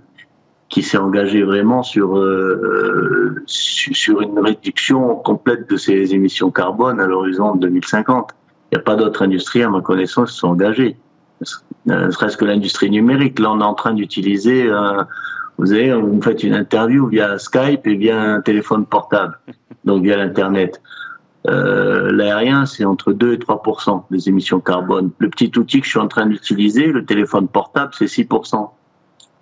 qui 0.69 0.83
s'est 0.83 0.97
engagée 0.97 1.43
vraiment 1.43 1.81
sur 1.81 2.21
sur 3.45 4.21
une 4.21 4.39
réduction 4.39 5.15
complète 5.15 5.69
de 5.69 5.77
ses 5.77 6.13
émissions 6.13 6.51
carbone 6.51 6.99
à 6.99 7.07
l'horizon 7.07 7.55
2050. 7.55 8.33
Il 8.71 8.75
n'y 8.75 8.81
a 8.81 8.83
pas 8.83 8.95
d'autres 8.95 9.23
industries, 9.23 9.63
à 9.63 9.69
ma 9.69 9.81
connaissance, 9.81 10.31
qui 10.31 10.37
sont 10.39 10.49
engagées. 10.49 10.97
Ne 11.85 12.11
serait-ce 12.11 12.35
que 12.35 12.45
l'industrie 12.45 12.89
numérique. 12.89 13.39
Là, 13.39 13.51
on 13.51 13.61
est 13.61 13.63
en 13.63 13.73
train 13.73 13.93
d'utiliser, 13.93 14.67
euh, 14.67 15.03
vous 15.57 15.67
savez, 15.67 15.93
vous 15.93 16.21
faites 16.21 16.43
une 16.43 16.53
interview 16.53 17.07
via 17.07 17.37
Skype 17.37 17.87
et 17.87 17.95
via 17.95 18.19
un 18.19 18.41
téléphone 18.41 18.85
portable, 18.85 19.39
donc 19.85 20.03
via 20.03 20.17
l'Internet. 20.17 20.81
Euh, 21.47 22.11
L'aérien, 22.11 22.65
c'est 22.65 22.83
entre 22.83 23.13
2 23.13 23.33
et 23.33 23.37
3% 23.37 24.03
des 24.11 24.27
émissions 24.27 24.59
carbone. 24.59 25.11
Le 25.19 25.29
petit 25.29 25.51
outil 25.57 25.79
que 25.79 25.85
je 25.85 25.91
suis 25.91 25.99
en 25.99 26.09
train 26.09 26.25
d'utiliser, 26.25 26.87
le 26.87 27.05
téléphone 27.05 27.47
portable, 27.47 27.91
c'est 27.97 28.05
6% 28.05 28.69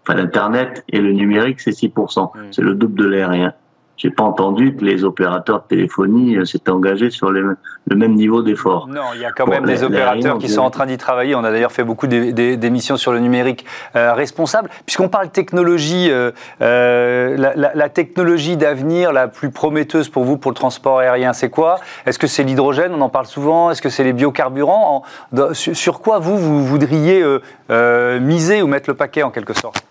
Enfin, 0.08 0.20
l'Internet 0.20 0.84
et 0.90 1.02
le 1.02 1.14
numérique, 1.14 1.60
c'est 1.60 1.72
6% 1.72 2.30
C'est 2.52 2.62
le 2.62 2.76
double 2.76 3.00
de 3.00 3.08
l'aérien 3.08 3.54
j'ai 3.98 4.10
pas 4.10 4.24
entendu 4.24 4.76
que 4.76 4.84
les 4.84 5.04
opérateurs 5.04 5.62
de 5.62 5.68
téléphonie 5.68 6.36
euh, 6.36 6.46
s'étaient 6.46 6.72
engagés 6.72 7.10
sur 7.10 7.32
le, 7.32 7.58
le 7.88 7.96
même 7.96 8.14
niveau 8.14 8.42
d'effort. 8.42 8.88
Non, 8.88 9.02
il 9.14 9.22
y 9.22 9.26
a 9.26 9.32
quand 9.32 9.46
bon, 9.46 9.52
même 9.52 9.66
des 9.66 9.84
opérateurs 9.84 10.38
qui 10.38 10.50
sont 10.50 10.62
en 10.62 10.70
train 10.70 10.86
d'y 10.86 10.98
travailler. 10.98 11.36
On 11.36 11.44
a 11.44 11.52
d'ailleurs 11.52 11.72
fait 11.72 11.84
beaucoup 11.84 12.08
d'émissions 12.08 12.98
sur 12.98 13.14
le 13.14 13.20
numérique 13.20 13.66
euh, 13.96 14.14
responsable. 14.14 14.70
Puisqu'on 14.86 15.08
parle 15.08 15.30
technologie, 15.30 16.10
euh, 16.12 16.32
la, 17.38 17.56
la, 17.56 17.72
la, 17.74 17.90
technologie 17.90 18.58
d'avenir 18.58 19.14
la 19.14 19.28
plus 19.28 19.50
prometteuse 19.50 20.10
pour 20.10 20.26
vous, 20.26 20.38
pour 20.38 20.52
le 20.52 20.56
transport 20.56 21.00
aérien, 21.00 21.32
c'est 21.32 21.50
quoi? 21.50 21.80
Est-ce 22.06 22.20
que 22.20 22.28
c'est 22.28 22.44
l'hydrogène? 22.44 22.94
On 22.94 23.02
en 23.02 23.10
parle 23.10 23.28
souvent. 23.28 23.72
Est-ce 23.72 23.82
que 23.82 23.90
c'est 23.90 24.04
les 24.04 24.14
biocarburants? 24.14 25.04
En, 25.32 25.54
sur, 25.54 25.76
sur, 25.76 26.00
quoi 26.02 26.20
vous, 26.20 26.38
vous 26.38 26.66
voudriez 26.66 27.24
miser 28.20 28.62
ou 28.62 28.68
mettre 28.68 28.90
le 28.90 28.96
paquet 28.96 29.24
en 29.24 29.32
quelque 29.32 29.54
sorte? 29.54 29.84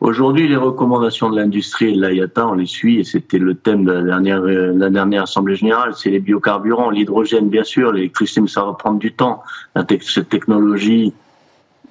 Aujourd'hui, 0.00 0.48
les 0.48 0.56
recommandations 0.56 1.28
de 1.28 1.36
l'industrie 1.36 1.90
et 1.90 1.92
de 1.92 2.06
l'IATA, 2.06 2.46
on 2.46 2.54
les 2.54 2.64
suit, 2.64 3.00
et 3.00 3.04
c'était 3.04 3.36
le 3.36 3.54
thème 3.54 3.84
de 3.84 3.92
la 3.92 4.02
dernière, 4.02 4.40
la 4.40 4.88
dernière 4.88 5.24
Assemblée 5.24 5.56
Générale, 5.56 5.92
c'est 5.94 6.08
les 6.08 6.20
biocarburants, 6.20 6.88
l'hydrogène, 6.88 7.50
bien 7.50 7.64
sûr, 7.64 7.92
l'électricité, 7.92 8.40
mais 8.40 8.48
ça 8.48 8.64
va 8.64 8.72
prendre 8.72 8.98
du 8.98 9.12
temps. 9.12 9.42
Cette 10.00 10.30
technologie, 10.30 11.12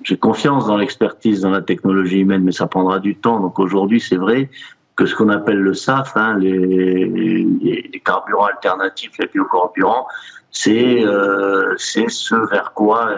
j'ai 0.02 0.18
confiance 0.18 0.66
dans 0.66 0.78
l'expertise, 0.78 1.42
dans 1.42 1.52
la 1.52 1.62
technologie 1.62 2.22
humaine, 2.22 2.42
mais 2.44 2.52
ça 2.52 2.66
prendra 2.66 2.98
du 2.98 3.16
temps. 3.16 3.40
Donc 3.40 3.60
aujourd'hui, 3.60 4.02
c'est 4.02 4.18
vrai 4.18 4.50
que 4.96 5.06
ce 5.06 5.14
qu'on 5.14 5.30
appelle 5.30 5.60
le 5.60 5.76
SAF, 5.76 6.18
hein, 6.18 6.36
les, 6.40 8.02
carburants 8.04 8.46
alternatifs, 8.46 9.12
les 9.20 9.28
biocarburants, 9.28 10.08
c'est 10.52 11.06
euh, 11.06 11.76
ce 11.78 12.50
vers 12.50 12.74
quoi 12.74 13.12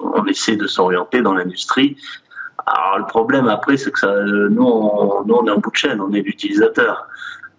on 0.00 0.24
essaie 0.24 0.56
de 0.56 0.66
s'orienter 0.66 1.20
dans 1.20 1.34
l'industrie 1.34 1.98
alors 2.70 2.98
le 2.98 3.06
problème 3.06 3.48
après, 3.48 3.76
c'est 3.76 3.90
que 3.90 3.98
ça, 3.98 4.14
nous, 4.24 4.62
on, 4.62 5.24
nous, 5.24 5.34
on 5.34 5.46
est 5.46 5.50
en 5.50 5.58
bout 5.58 5.70
de 5.70 5.76
chaîne, 5.76 6.00
on 6.00 6.12
est 6.12 6.22
l'utilisateur. 6.22 7.06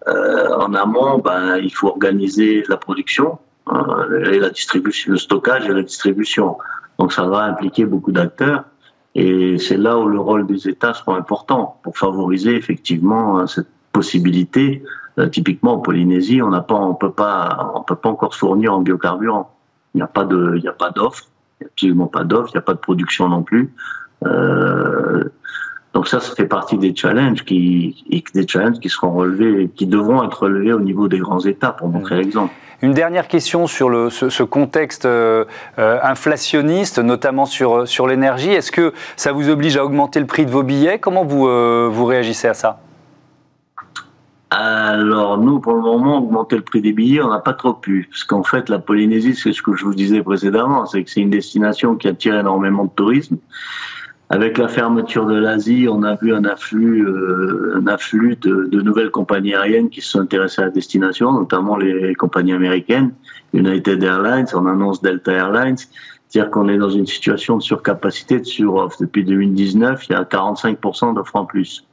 Euh, 0.08 0.56
en 0.56 0.74
amont, 0.74 1.18
ben, 1.18 1.58
il 1.58 1.72
faut 1.72 1.88
organiser 1.88 2.64
la 2.68 2.76
production 2.76 3.38
euh, 3.72 4.32
et 4.32 4.40
la 4.40 4.50
distribution, 4.50 5.12
le 5.12 5.18
stockage 5.18 5.66
et 5.66 5.72
la 5.72 5.82
distribution. 5.82 6.56
Donc 6.98 7.12
ça 7.12 7.26
va 7.26 7.44
impliquer 7.44 7.84
beaucoup 7.84 8.12
d'acteurs. 8.12 8.64
Et 9.14 9.58
c'est 9.58 9.76
là 9.76 9.98
où 9.98 10.08
le 10.08 10.18
rôle 10.18 10.46
des 10.46 10.68
États 10.68 10.94
sera 10.94 11.16
important 11.16 11.78
pour 11.82 11.96
favoriser 11.98 12.56
effectivement 12.56 13.46
cette 13.46 13.68
possibilité. 13.92 14.82
Euh, 15.18 15.28
typiquement 15.28 15.74
en 15.74 15.78
Polynésie, 15.78 16.40
on 16.40 16.48
n'a 16.48 16.62
pas, 16.62 16.74
on 16.74 16.94
peut 16.94 17.12
pas, 17.12 17.72
on 17.74 17.82
peut 17.82 17.96
pas 17.96 18.08
encore 18.08 18.34
fournir 18.34 18.72
en 18.72 18.80
biocarburant. 18.80 19.54
Il 19.94 19.98
n'y 19.98 20.02
a 20.02 20.06
pas 20.06 20.24
de, 20.24 20.54
il 20.56 20.62
n'y 20.62 20.68
a 20.68 20.72
pas 20.72 20.90
d'offre, 20.90 21.24
absolument 21.62 22.06
pas 22.06 22.24
d'offre, 22.24 22.48
il 22.48 22.56
n'y 22.56 22.60
a 22.60 22.62
pas 22.62 22.72
de 22.72 22.78
production 22.78 23.28
non 23.28 23.42
plus. 23.42 23.74
Euh, 24.26 25.24
donc 25.94 26.08
ça, 26.08 26.20
ça 26.20 26.34
fait 26.34 26.46
partie 26.46 26.78
des 26.78 26.94
challenges 26.94 27.44
qui, 27.44 28.04
des 28.34 28.48
challenges 28.48 28.78
qui 28.80 28.88
seront 28.88 29.12
relevés, 29.12 29.70
qui 29.74 29.86
devront 29.86 30.24
être 30.24 30.44
relevés 30.44 30.72
au 30.72 30.80
niveau 30.80 31.08
des 31.08 31.18
grands 31.18 31.40
États, 31.40 31.72
pour 31.72 31.88
montrer 31.88 32.16
l'exemple. 32.16 32.52
Une 32.80 32.94
dernière 32.94 33.28
question 33.28 33.66
sur 33.66 33.90
le, 33.90 34.10
ce, 34.10 34.42
contexte 34.42 35.06
inflationniste, 35.76 36.98
notamment 36.98 37.46
sur, 37.46 37.86
sur 37.86 38.08
l'énergie. 38.08 38.50
Est-ce 38.50 38.72
que 38.72 38.92
ça 39.16 39.30
vous 39.30 39.50
oblige 39.50 39.76
à 39.76 39.84
augmenter 39.84 40.18
le 40.18 40.26
prix 40.26 40.46
de 40.46 40.50
vos 40.50 40.64
billets? 40.64 40.98
Comment 40.98 41.24
vous, 41.24 41.46
vous 41.92 42.04
réagissez 42.06 42.48
à 42.48 42.54
ça? 42.54 42.80
Alors 44.54 45.38
nous, 45.38 45.60
pour 45.60 45.72
le 45.72 45.80
moment, 45.80 46.18
augmenter 46.18 46.56
le 46.56 46.62
prix 46.62 46.82
des 46.82 46.92
billets, 46.92 47.22
on 47.22 47.30
n'a 47.30 47.38
pas 47.38 47.54
trop 47.54 47.72
pu, 47.72 48.06
parce 48.10 48.22
qu'en 48.24 48.42
fait, 48.42 48.68
la 48.68 48.78
Polynésie, 48.78 49.34
c'est 49.34 49.54
ce 49.54 49.62
que 49.62 49.74
je 49.74 49.82
vous 49.82 49.94
disais 49.94 50.22
précédemment, 50.22 50.84
c'est 50.84 51.02
que 51.02 51.10
c'est 51.10 51.22
une 51.22 51.30
destination 51.30 51.94
qui 51.96 52.06
attire 52.06 52.38
énormément 52.38 52.84
de 52.84 52.90
tourisme. 52.90 53.38
Avec 54.30 54.56
la 54.56 54.68
fermeture 54.68 55.26
de 55.26 55.34
l'Asie, 55.34 55.86
on 55.90 56.02
a 56.02 56.14
vu 56.14 56.34
un 56.34 56.44
afflux, 56.44 57.04
euh, 57.04 57.76
un 57.76 57.86
afflux 57.86 58.36
de, 58.36 58.80
nouvelles 58.80 59.10
compagnies 59.10 59.54
aériennes 59.54 59.90
qui 59.90 60.00
se 60.00 60.12
sont 60.12 60.20
intéressées 60.20 60.62
à 60.62 60.66
la 60.66 60.70
destination, 60.70 61.32
notamment 61.32 61.76
les 61.76 62.14
compagnies 62.14 62.54
américaines, 62.54 63.12
United 63.52 64.02
Airlines, 64.02 64.46
on 64.54 64.66
annonce 64.66 65.02
Delta 65.02 65.32
Airlines. 65.32 65.76
C'est-à-dire 66.28 66.50
qu'on 66.50 66.68
est 66.68 66.78
dans 66.78 66.88
une 66.88 67.06
situation 67.06 67.58
de 67.58 67.62
surcapacité, 67.62 68.40
de 68.40 68.44
sur-offre. 68.44 68.96
Depuis 69.00 69.22
2019, 69.22 70.06
il 70.08 70.12
y 70.12 70.14
a 70.14 70.22
45% 70.22 71.14
d'offres 71.14 71.36
en 71.36 71.44
plus 71.44 71.84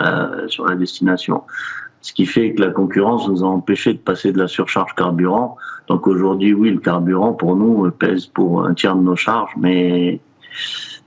euh, 0.00 0.46
sur 0.46 0.66
la 0.66 0.76
destination 0.76 1.42
ce 2.00 2.12
qui 2.12 2.26
fait 2.26 2.54
que 2.54 2.62
la 2.62 2.70
concurrence 2.70 3.28
nous 3.28 3.42
a 3.42 3.46
empêché 3.46 3.92
de 3.92 3.98
passer 3.98 4.32
de 4.32 4.38
la 4.38 4.48
surcharge 4.48 4.94
carburant. 4.94 5.56
Donc 5.88 6.06
aujourd'hui, 6.06 6.54
oui, 6.54 6.70
le 6.70 6.78
carburant 6.78 7.32
pour 7.32 7.56
nous 7.56 7.90
pèse 7.90 8.26
pour 8.26 8.64
un 8.64 8.74
tiers 8.74 8.94
de 8.94 9.02
nos 9.02 9.16
charges, 9.16 9.52
mais 9.56 10.20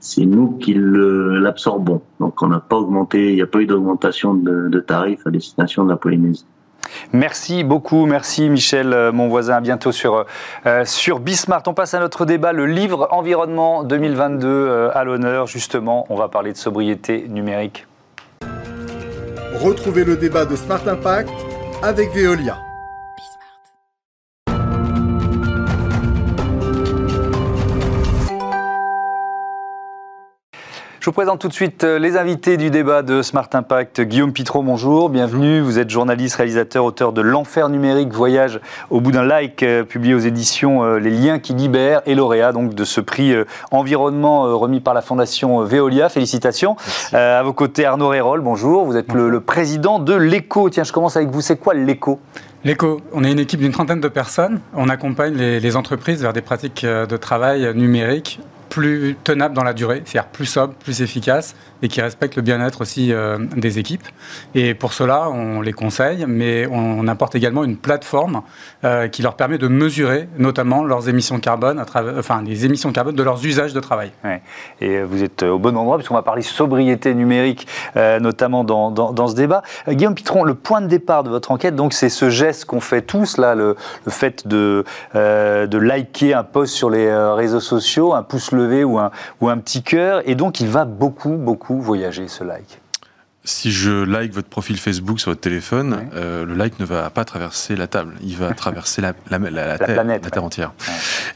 c'est 0.02 0.26
nous 0.26 0.58
qui 0.58 0.74
l'absorbons. 0.76 2.02
Donc 2.18 2.42
on 2.42 2.48
n'a 2.48 2.58
pas 2.58 2.76
augmenté, 2.76 3.30
il 3.30 3.36
n'y 3.36 3.42
a 3.42 3.46
pas 3.46 3.60
eu 3.60 3.66
d'augmentation 3.66 4.34
de, 4.34 4.80
tarifs 4.80 5.24
à 5.26 5.30
destination 5.30 5.84
de 5.84 5.90
la 5.90 5.96
Polynésie. 5.96 6.44
Merci 7.12 7.62
beaucoup, 7.62 8.04
merci 8.06 8.50
Michel, 8.50 8.92
euh, 8.92 9.12
mon 9.12 9.28
voisin. 9.28 9.54
À 9.54 9.60
bientôt 9.60 9.92
sur, 9.92 10.26
euh, 10.66 10.84
sur 10.84 11.20
Bismart. 11.20 11.62
On 11.68 11.74
passe 11.74 11.94
à 11.94 12.00
notre 12.00 12.26
débat, 12.26 12.52
le 12.52 12.66
livre 12.66 13.06
Environnement 13.12 13.84
2022 13.84 14.48
euh, 14.48 14.90
à 14.92 15.04
l'honneur. 15.04 15.46
Justement, 15.46 16.04
on 16.10 16.16
va 16.16 16.28
parler 16.28 16.52
de 16.52 16.58
sobriété 16.58 17.28
numérique. 17.28 17.86
Retrouvez 19.54 20.04
le 20.04 20.16
débat 20.16 20.44
de 20.44 20.56
Smart 20.56 20.86
Impact 20.86 21.30
avec 21.82 22.12
Veolia. 22.12 22.58
Je 31.02 31.06
vous 31.06 31.12
présente 31.12 31.40
tout 31.40 31.48
de 31.48 31.52
suite 31.52 31.82
euh, 31.82 31.98
les 31.98 32.16
invités 32.16 32.56
du 32.56 32.70
débat 32.70 33.02
de 33.02 33.22
Smart 33.22 33.48
Impact. 33.52 34.02
Guillaume 34.02 34.32
Pitreau, 34.32 34.62
bonjour, 34.62 35.10
bienvenue. 35.10 35.60
Vous 35.60 35.80
êtes 35.80 35.90
journaliste, 35.90 36.36
réalisateur, 36.36 36.84
auteur 36.84 37.12
de 37.12 37.20
L'Enfer 37.20 37.68
numérique, 37.70 38.12
voyage 38.12 38.60
au 38.88 39.00
bout 39.00 39.10
d'un 39.10 39.24
like, 39.24 39.64
euh, 39.64 39.82
publié 39.82 40.14
aux 40.14 40.20
éditions 40.20 40.84
euh, 40.84 40.98
Les 40.98 41.10
Liens 41.10 41.40
qui 41.40 41.54
libèrent, 41.54 42.02
et 42.06 42.14
lauréat 42.14 42.52
donc 42.52 42.74
de 42.74 42.84
ce 42.84 43.00
prix 43.00 43.34
environnement 43.72 44.56
remis 44.56 44.78
par 44.78 44.94
la 44.94 45.02
Fondation 45.02 45.64
Veolia. 45.64 46.08
Félicitations. 46.08 46.76
à 47.12 47.42
vos 47.42 47.52
côtés, 47.52 47.84
Arnaud 47.84 48.06
Rérol, 48.06 48.40
bonjour. 48.40 48.84
Vous 48.84 48.96
êtes 48.96 49.12
le, 49.12 49.40
président 49.40 49.98
de 49.98 50.14
l'ECO. 50.14 50.70
Tiens, 50.70 50.84
je 50.84 50.92
commence 50.92 51.16
avec 51.16 51.30
vous. 51.30 51.40
C'est 51.40 51.56
quoi 51.56 51.74
l'ECO 51.74 52.20
L'ECO, 52.62 53.00
on 53.12 53.24
est 53.24 53.32
une 53.32 53.40
équipe 53.40 53.58
d'une 53.58 53.72
trentaine 53.72 54.00
de 54.00 54.06
personnes. 54.06 54.60
On 54.72 54.88
accompagne 54.88 55.34
les, 55.34 55.58
les, 55.58 55.76
entreprises 55.76 56.22
vers 56.22 56.32
des 56.32 56.42
pratiques 56.42 56.86
de 56.86 57.16
travail 57.16 57.72
numériques 57.74 58.38
plus 58.72 59.16
tenable 59.22 59.54
dans 59.54 59.64
la 59.64 59.74
durée, 59.74 60.02
c'est-à-dire 60.06 60.30
plus 60.30 60.46
sobre, 60.46 60.72
plus 60.72 61.02
efficace 61.02 61.54
et 61.82 61.88
qui 61.88 62.00
respecte 62.00 62.36
le 62.36 62.42
bien-être 62.42 62.80
aussi 62.80 63.12
euh, 63.12 63.36
des 63.54 63.78
équipes. 63.78 64.06
Et 64.54 64.72
pour 64.72 64.94
cela, 64.94 65.28
on 65.28 65.60
les 65.60 65.74
conseille, 65.74 66.24
mais 66.26 66.66
on, 66.70 67.06
apporte 67.06 67.34
également 67.34 67.64
une 67.64 67.76
plateforme 67.76 68.42
euh, 68.84 69.08
qui 69.08 69.20
leur 69.20 69.34
permet 69.34 69.58
de 69.58 69.66
mesurer 69.68 70.28
notamment 70.38 70.84
leurs 70.84 71.08
émissions 71.08 71.40
carbone, 71.40 71.84
enfin 72.16 72.42
les 72.42 72.64
émissions 72.64 72.92
carbone 72.92 73.16
de 73.16 73.22
leurs 73.22 73.44
usages 73.44 73.74
de 73.74 73.80
travail. 73.80 74.12
Et 74.80 75.02
vous 75.02 75.22
êtes 75.22 75.42
au 75.42 75.58
bon 75.58 75.76
endroit 75.76 75.98
puisqu'on 75.98 76.14
va 76.14 76.22
parler 76.22 76.42
sobriété 76.42 77.12
numérique, 77.12 77.66
euh, 77.96 78.20
notamment 78.20 78.64
dans, 78.64 78.90
dans, 78.90 79.26
ce 79.26 79.34
débat. 79.34 79.62
Guillaume 79.88 80.14
Pitron, 80.14 80.44
le 80.44 80.54
point 80.54 80.80
de 80.80 80.86
départ 80.86 81.24
de 81.24 81.28
votre 81.28 81.50
enquête, 81.50 81.74
donc 81.74 81.92
c'est 81.92 82.08
ce 82.08 82.30
geste 82.30 82.64
qu'on 82.64 82.80
fait 82.80 83.02
tous 83.02 83.36
là, 83.36 83.54
le, 83.54 83.76
le 84.06 84.12
fait 84.12 84.46
de, 84.46 84.84
de 85.14 85.78
liker 85.78 86.32
un 86.32 86.44
post 86.44 86.72
sur 86.72 86.88
les 86.88 87.12
réseaux 87.34 87.60
sociaux, 87.60 88.14
un 88.14 88.22
pouce 88.22 88.52
ou 88.84 88.98
un, 88.98 89.10
ou 89.40 89.48
un 89.48 89.58
petit 89.58 89.82
cœur, 89.82 90.22
et 90.28 90.34
donc 90.34 90.60
il 90.60 90.68
va 90.68 90.84
beaucoup, 90.84 91.36
beaucoup 91.36 91.80
voyager 91.80 92.28
ce 92.28 92.44
like 92.44 92.81
si 93.44 93.72
je 93.72 93.90
like 93.90 94.32
votre 94.32 94.48
profil 94.48 94.76
Facebook 94.78 95.18
sur 95.18 95.32
votre 95.32 95.40
téléphone, 95.40 96.08
euh, 96.14 96.44
le 96.44 96.54
like 96.54 96.78
ne 96.78 96.84
va 96.84 97.10
pas 97.10 97.24
traverser 97.24 97.74
la 97.74 97.88
table, 97.88 98.14
il 98.22 98.36
va 98.36 98.54
traverser 98.54 99.02
la, 99.02 99.14
la, 99.30 99.38
la, 99.38 99.78
terre, 99.78 99.94
planète, 99.94 100.24
la 100.24 100.30
terre 100.30 100.44
entière. 100.44 100.72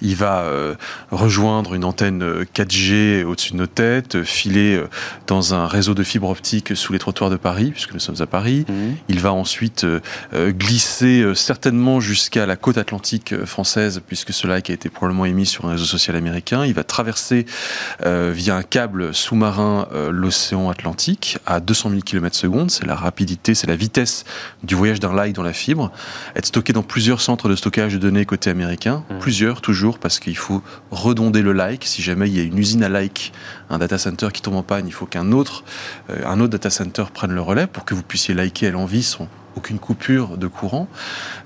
Il 0.03 0.15
va 0.15 0.43
euh, 0.43 0.77
rejoindre 1.11 1.75
une 1.75 1.85
antenne 1.85 2.45
4G 2.55 2.93
euh, 2.93 3.25
au-dessus 3.25 3.53
de 3.55 3.57
nos 3.57 3.67
têtes, 3.67 4.23
filer 4.23 4.81
dans 5.27 5.55
un 5.55 5.67
réseau 5.67 5.95
de 5.95 6.05
fibre 6.05 6.29
optique 6.29 6.77
sous 6.77 6.93
les 6.93 7.01
trottoirs 7.01 7.31
de 7.31 7.37
Paris, 7.37 7.73
puisque 7.73 7.93
nous 7.93 8.01
sommes 8.01 8.21
à 8.21 8.27
Paris. 8.27 8.65
Mhm. 8.69 8.97
Il 9.09 9.21
va 9.21 9.33
ensuite 9.33 9.87
glisser 10.33 11.25
certainement 11.35 12.01
jusqu'à 12.01 12.47
la 12.47 12.57
côte 12.57 12.79
atlantique 12.79 13.45
française, 13.45 14.01
puisque 14.07 14.33
ce 14.33 14.47
like 14.47 14.71
a 14.71 14.73
été 14.73 14.89
probablement 14.89 15.25
émis 15.25 15.47
sur 15.47 15.67
un 15.67 15.73
réseau 15.73 15.85
social 15.85 16.15
américain. 16.17 16.65
Il 16.65 16.75
va 16.75 16.85
traverser 16.85 17.47
via 18.05 18.57
un 18.57 18.63
câble 18.63 19.13
sous-marin 19.15 19.89
l'océan 20.11 20.71
Atlantique 20.71 21.39
à 21.47 21.61
200 21.61 21.91
000 21.91 21.96
km 22.03 22.35
secondes, 22.35 22.71
c'est 22.71 22.87
la 22.87 22.95
rapidité, 22.95 23.55
c'est 23.55 23.67
la 23.67 23.77
vitesse 23.77 24.25
du 24.63 24.75
voyage 24.75 25.01
d'un 25.01 25.15
like 25.15 25.35
dans 25.35 25.43
la 25.43 25.53
fibre, 25.53 25.93
être 26.35 26.47
stocké 26.47 26.73
dans 26.73 26.83
plusieurs 26.83 27.21
centres 27.21 27.49
de 27.49 27.57
stockage 27.57 27.95
de 27.95 27.99
données 27.99 28.25
côté 28.25 28.51
américain, 28.51 29.05
mmh. 29.11 29.19
plusieurs 29.19 29.61
toujours, 29.61 29.99
parce 29.99 30.19
qu'il 30.19 30.37
faut 30.37 30.63
redonder 30.91 31.43
le 31.43 31.53
like. 31.53 31.85
Si 31.85 32.03
jamais 32.03 32.29
il 32.29 32.37
y 32.37 32.41
a 32.41 32.43
une 32.43 32.59
usine 32.59 32.83
à 32.83 32.89
like, 32.89 33.33
un 33.71 33.79
data 33.79 33.99
center 33.99 34.29
qui 34.33 34.43
tombe 34.43 34.55
en 34.55 34.63
panne, 34.63 34.87
il 34.87 34.93
faut 34.93 35.07
qu'un 35.07 35.33
autre, 35.33 35.65
euh, 36.11 36.27
un 36.27 36.41
autre 36.41 36.53
data 36.53 36.71
center 36.71 37.05
prenne 37.13 37.33
le 37.33 37.41
relais 37.41 37.67
pour 37.67 37.85
que 37.85 37.95
vous 37.95 38.03
puissiez 38.03 38.35
liker 38.35 38.69
à 38.69 38.71
l'envie 38.71 39.03
son 39.03 39.29
aucune 39.57 39.79
coupure 39.79 40.37
de 40.37 40.47
courant. 40.47 40.89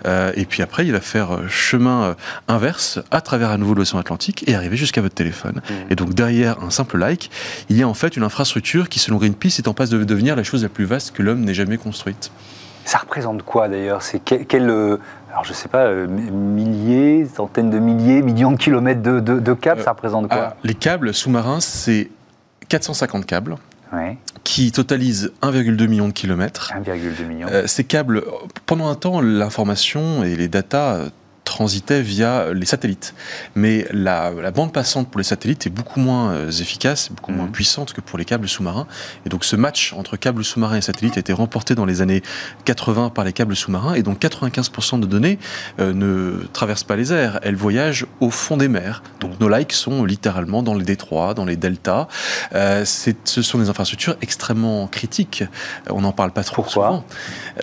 Euh, 0.07 0.33
et 0.35 0.45
puis 0.45 0.63
après, 0.63 0.85
il 0.85 0.93
va 0.93 1.01
faire 1.01 1.33
euh, 1.33 1.49
chemin 1.49 2.03
euh, 2.03 2.15
inverse 2.49 2.99
à 3.11 3.21
travers 3.21 3.51
à 3.51 3.57
nouveau 3.57 3.75
l'océan 3.75 3.99
Atlantique 3.99 4.45
et 4.49 4.55
arriver 4.55 4.77
jusqu'à 4.77 5.01
votre 5.01 5.15
téléphone. 5.15 5.61
Mmh. 5.69 5.75
Et 5.91 5.95
donc 5.95 6.15
derrière 6.15 6.63
un 6.63 6.71
simple 6.71 6.99
like, 6.99 7.31
il 7.69 7.77
y 7.77 7.83
a 7.83 7.89
en 7.89 7.95
fait 7.95 8.17
une 8.17 8.23
infrastructure 8.23 8.89
qui, 8.89 8.99
selon 8.99 9.19
Greenpeace, 9.19 9.59
est 9.59 9.69
en 9.69 9.75
passe 9.75 9.91
de 9.91 10.03
devenir 10.03 10.37
la 10.37 10.43
chose 10.43 10.63
la 10.63 10.69
plus 10.69 10.85
vaste 10.85 11.13
que 11.13 11.23
l'homme 11.23 11.41
n'ait 11.41 11.55
jamais 11.55 11.77
construite. 11.77 12.31
Ça 12.85 12.99
représente 12.99 13.43
quoi 13.43 13.69
d'ailleurs? 13.69 14.03
C'est 14.03 14.21
quel, 14.21 14.65
alors 14.65 15.45
je 15.45 15.53
sais 15.53 15.69
pas, 15.69 15.93
milliers, 15.93 17.27
centaines 17.27 17.71
de 17.71 17.79
milliers, 17.79 18.23
millions 18.23 18.53
de 18.53 18.57
kilomètres 18.57 19.03
de, 19.03 19.21
de, 19.21 19.55
câbles, 19.55 19.83
ça 19.83 19.91
représente 19.91 20.29
quoi? 20.29 20.49
ah, 20.53 20.57
Les 20.65 20.75
câbles 20.75 21.13
sous-marins, 21.13 21.61
c'est 21.61 22.11
450 22.69 23.27
câbles 23.27 23.57
qui 24.45 24.73
totalise 24.73 25.33
1,2 25.43 25.87
million 25.87 26.09
de 26.09 26.13
kilomètres. 26.13 26.73
1,2 26.75 27.27
million. 27.27 27.49
Euh, 27.51 27.67
ces 27.67 27.85
câbles, 27.85 28.25
pendant 28.67 28.89
un 28.89 28.95
temps, 28.95 29.21
l'information 29.21 30.25
et 30.25 30.37
les 30.37 30.49
datas 30.49 31.11
transitait 31.51 32.01
via 32.01 32.53
les 32.53 32.65
satellites. 32.65 33.13
Mais 33.57 33.85
la, 33.91 34.31
bande 34.53 34.73
passante 34.73 35.11
pour 35.11 35.19
les 35.19 35.25
satellites 35.25 35.67
est 35.67 35.71
beaucoup 35.71 35.99
moins 35.99 36.31
euh, 36.31 36.51
efficace, 36.51 37.11
beaucoup 37.11 37.33
moins 37.33 37.47
mhm. 37.47 37.53
puissante 37.53 37.93
que 37.93 38.01
pour 38.01 38.19
les 38.19 38.25
câbles 38.25 38.49
sous-marins. 38.49 38.87
Et 39.27 39.29
donc 39.29 39.45
ce 39.45 39.57
match 39.57 39.93
entre 39.93 40.17
câbles 40.17 40.45
sous-marins 40.45 40.77
et 40.77 40.81
satellites 40.81 41.17
a 41.17 41.21
été 41.21 41.33
remporté 41.33 41.75
dans 41.75 41.85
les 41.85 42.03
années 42.03 42.23
80 42.67 43.11
par 43.11 43.25
les 43.25 43.33
câbles 43.33 43.57
sous-marins. 43.57 43.95
Et 43.95 44.03
donc 44.05 44.23
95% 44.23 45.01
de 45.01 45.07
données 45.07 45.41
euh, 45.81 45.93
ne 45.93 46.47
traversent 46.53 46.85
pas 46.85 46.95
les 46.95 47.13
airs, 47.13 47.41
elles 47.43 47.57
voyagent 47.57 48.07
au 48.21 48.31
fond 48.31 48.57
des 48.57 48.69
mers. 48.69 49.03
Donc 49.19 49.41
nos 49.41 49.49
likes 49.49 49.73
sont 49.73 50.05
littéralement 50.05 50.63
dans 50.63 50.75
les 50.75 50.85
détroits, 50.85 51.35
dans 51.35 51.45
les 51.45 51.57
deltas. 51.57 52.07
Euh, 52.55 52.85
ce 52.85 53.43
sont 53.43 53.59
des 53.59 53.69
infrastructures 53.69 54.17
extrêmement 54.23 54.87
critiques. 54.87 55.43
On 55.89 56.03
n'en 56.03 56.13
parle 56.13 56.31
pas 56.31 56.45
trop 56.45 56.65
souvent. 56.65 57.05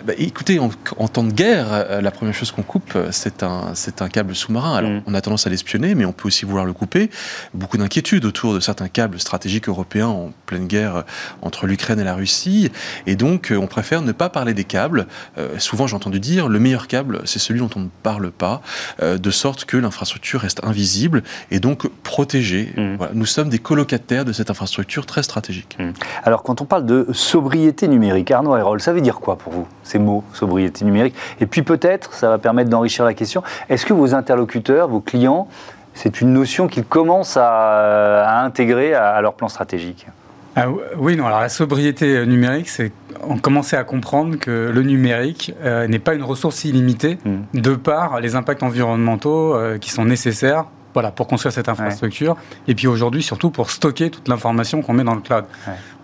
Bah, 0.03 0.13
écoutez, 0.17 0.59
en, 0.59 0.71
en, 0.97 1.07
temps 1.07 1.23
de 1.23 1.31
guerre, 1.31 2.01
la 2.01 2.11
première 2.11 2.33
chose 2.33 2.51
qu'on 2.51 2.63
coupe, 2.63 2.97
c'est 3.11 3.43
un, 3.43 3.73
c'est 3.77 4.01
un 4.01 4.09
câble 4.09 4.35
sous-marin. 4.35 4.75
Alors, 4.75 4.91
mm. 4.91 5.01
on 5.05 5.13
a 5.13 5.21
tendance 5.21 5.47
à 5.47 5.49
l'espionner, 5.49 5.95
mais 5.95 6.05
on 6.05 6.11
peut 6.11 6.27
aussi 6.27 6.45
vouloir 6.45 6.65
le 6.65 6.73
couper. 6.73 7.09
Beaucoup 7.53 7.77
d'inquiétudes 7.77 8.25
autour 8.25 8.53
de 8.53 8.59
certains 8.59 8.87
câbles 8.89 9.19
stratégiques 9.19 9.69
européens 9.69 10.07
en 10.07 10.31
pleine 10.45 10.67
guerre 10.67 11.03
entre 11.41 11.67
l'Ukraine 11.67 11.99
et 11.99 12.03
la 12.03 12.15
Russie. 12.15 12.71
Et 13.05 13.15
donc, 13.15 13.51
euh, 13.51 13.57
on 13.57 13.67
préfère 13.67 14.01
ne 14.01 14.11
pas 14.11 14.29
parler 14.29 14.53
des 14.53 14.63
câbles. 14.63 15.07
Euh, 15.37 15.59
souvent, 15.59 15.87
j'ai 15.87 15.95
entendu 15.95 16.19
dire, 16.19 16.49
le 16.49 16.59
meilleur 16.59 16.87
câble, 16.87 17.21
c'est 17.25 17.39
celui 17.39 17.59
dont 17.59 17.69
on 17.75 17.81
ne 17.81 17.89
parle 18.03 18.31
pas, 18.31 18.61
euh, 19.01 19.17
de 19.17 19.31
sorte 19.31 19.65
que 19.65 19.77
l'infrastructure 19.77 20.41
reste 20.41 20.63
invisible 20.63 21.23
et 21.51 21.59
donc 21.59 21.87
protégée. 22.03 22.73
Mm. 22.75 22.97
Nous 23.13 23.25
sommes 23.25 23.49
des 23.49 23.59
colocataires 23.59 24.25
de 24.25 24.33
cette 24.33 24.49
infrastructure 24.49 25.05
très 25.05 25.23
stratégique. 25.23 25.77
Mm. 25.79 25.91
Alors, 26.23 26.43
quand 26.43 26.61
on 26.61 26.65
parle 26.65 26.85
de 26.85 27.07
sobriété 27.11 27.87
numérique, 27.87 28.31
Arnaud 28.31 28.57
Hérol, 28.57 28.81
ça 28.81 28.93
veut 28.93 29.01
dire 29.01 29.19
quoi 29.19 29.37
pour 29.37 29.53
vous, 29.53 29.67
ces 29.83 29.99
mots, 29.99 30.23
sobriété 30.33 30.85
numérique? 30.85 31.15
Et 31.39 31.45
puis 31.45 31.61
peut-être, 31.61 32.13
ça 32.13 32.29
va 32.29 32.37
permettre 32.37 32.69
d'enrichir 32.69 33.05
la 33.05 33.13
question, 33.13 33.43
est-ce 33.69 33.85
que 33.85 33.93
vos 33.93 34.13
interlocuteurs, 34.13 34.87
vos 34.87 34.99
clients, 34.99 35.47
c'est 35.93 36.21
une 36.21 36.33
notion 36.33 36.67
qu'ils 36.67 36.85
commencent 36.85 37.37
à, 37.39 38.43
intégrer 38.43 38.93
à, 38.93 39.19
leur 39.21 39.33
plan 39.33 39.47
stratégique 39.47 40.07
ah, 40.55 40.67
Oui, 40.97 41.15
non. 41.15 41.25
Alors 41.25 41.41
la 41.41 41.49
sobriété 41.49 42.25
numérique, 42.25 42.69
c'est 42.69 42.91
on 43.23 43.37
commençait 43.39 43.77
à 43.77 43.83
comprendre 43.83 44.37
que 44.37 44.71
le 44.71 44.83
numérique 44.83 45.53
n'est 45.63 45.99
pas 45.99 46.13
une 46.13 46.23
ressource 46.23 46.65
illimitée 46.65 47.17
hmm. 47.25 47.59
de 47.59 47.73
par 47.73 48.19
les 48.19 48.35
impacts 48.35 48.61
environnementaux 48.61 49.57
qui 49.81 49.89
sont 49.89 50.05
nécessaires 50.05 50.65
voilà, 50.97 51.11
pour 51.11 51.27
construire 51.27 51.53
cette 51.53 51.69
infrastructure. 51.69 52.35
Et 52.67 52.73
puis 52.73 52.87
aujourd'hui, 52.87 53.21
surtout 53.21 53.51
pour 53.51 53.69
stocker 53.69 54.09
toute 54.09 54.27
l'information 54.27 54.81
qu'on 54.81 54.93
met 54.93 55.03
dans 55.03 55.13
le 55.13 55.21
cloud. 55.21 55.45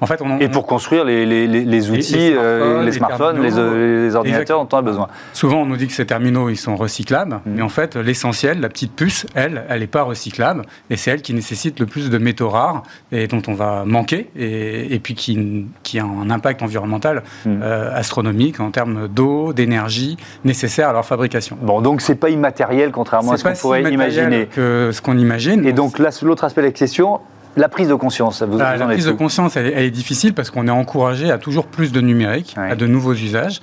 En 0.02 0.06
fait, 0.06 0.22
on, 0.22 0.40
et 0.40 0.50
pour 0.50 0.66
construire 0.66 1.06
les, 1.06 1.26
les, 1.26 1.48
les 1.48 1.92
outils, 1.92 2.34
les, 2.34 2.92
smartphones, 2.92 3.42
les, 3.42 3.58
euh, 3.58 4.14
ordinateurs 4.16 4.60
dont 4.64 4.76
on 4.76 4.80
a 4.80 4.82
besoin. 4.82 5.08
Souvent, 5.32 5.62
on 5.62 5.66
nous 5.66 5.78
dit 5.78 5.88
que 5.88 5.94
ces 5.94 6.06
terminaux, 6.06 6.50
ils 6.50 6.58
sont 6.58 6.76
recyclables. 6.76 7.36
Mm. 7.36 7.40
Mais 7.56 7.62
en 7.62 7.70
fait, 7.70 7.96
l'essentiel, 7.96 8.60
la 8.60 8.70
petite 8.70 8.94
puce, 8.94 9.26
elle, 9.34 9.64
elle 9.70 9.80
n'est 9.80 9.88
pas 9.88 10.04
recyclable. 10.04 10.64
Et 10.90 10.98
c'est 10.98 11.12
elle 11.12 11.22
qui 11.22 11.34
nécessite 11.34 11.80
le 11.80 11.86
plus 11.86 12.10
de 12.10 12.18
métaux 12.18 12.50
rares 12.50 12.84
et 13.12 13.28
dont 13.28 13.42
on 13.48 13.54
va 13.54 13.86
manquer. 13.86 14.30
Et, 14.38 14.94
et 14.94 15.00
puis 15.00 15.16
qui, 15.16 15.68
qui, 15.84 16.00
a 16.00 16.04
un 16.04 16.30
impact 16.30 16.62
environnemental 16.62 17.24
mm. 17.46 17.62
euh, 17.62 17.96
astronomique 17.96 18.60
en 18.60 18.72
termes 18.72 19.08
d'eau, 19.08 19.54
d'énergie 19.54 20.18
nécessaire 20.44 20.90
à 20.90 20.94
leur 20.94 21.06
fabrication. 21.06 21.58
Bon, 21.62 21.82
donc 21.82 22.02
c'est 22.02 22.16
pas 22.16 22.30
immatériel, 22.30 22.92
contrairement 22.92 23.34
à 23.34 23.38
ce 23.38 23.44
qu'on 23.44 23.54
pourrait 23.54 23.84
imaginer. 23.92 24.48
Que 24.48 24.90
ce 24.92 25.02
qu'on 25.02 25.18
imagine. 25.18 25.66
Et 25.66 25.74
donc 25.74 26.00
l'autre 26.00 26.44
aspect 26.44 26.62
de 26.62 26.68
la 26.68 26.72
question, 26.72 27.20
la 27.56 27.70
prise 27.70 27.88
de 27.88 27.94
conscience, 27.94 28.42
vous, 28.42 28.60
ah, 28.60 28.78
La 28.78 28.86
prise 28.88 29.06
de 29.06 29.12
conscience, 29.12 29.56
elle, 29.58 29.68
est 29.68 29.92
difficile 29.92 30.34
parce 30.34 30.50
qu'on 30.50 30.68
est 30.68 30.72
encouragé 30.72 31.32
à 31.32 31.38
toujours 31.38 31.68
plus 31.68 31.92
de 31.92 32.02
numérique, 32.02 32.56
à 32.58 32.76
de 32.76 32.88
nouveaux 32.88 33.14
usages. 33.14 33.62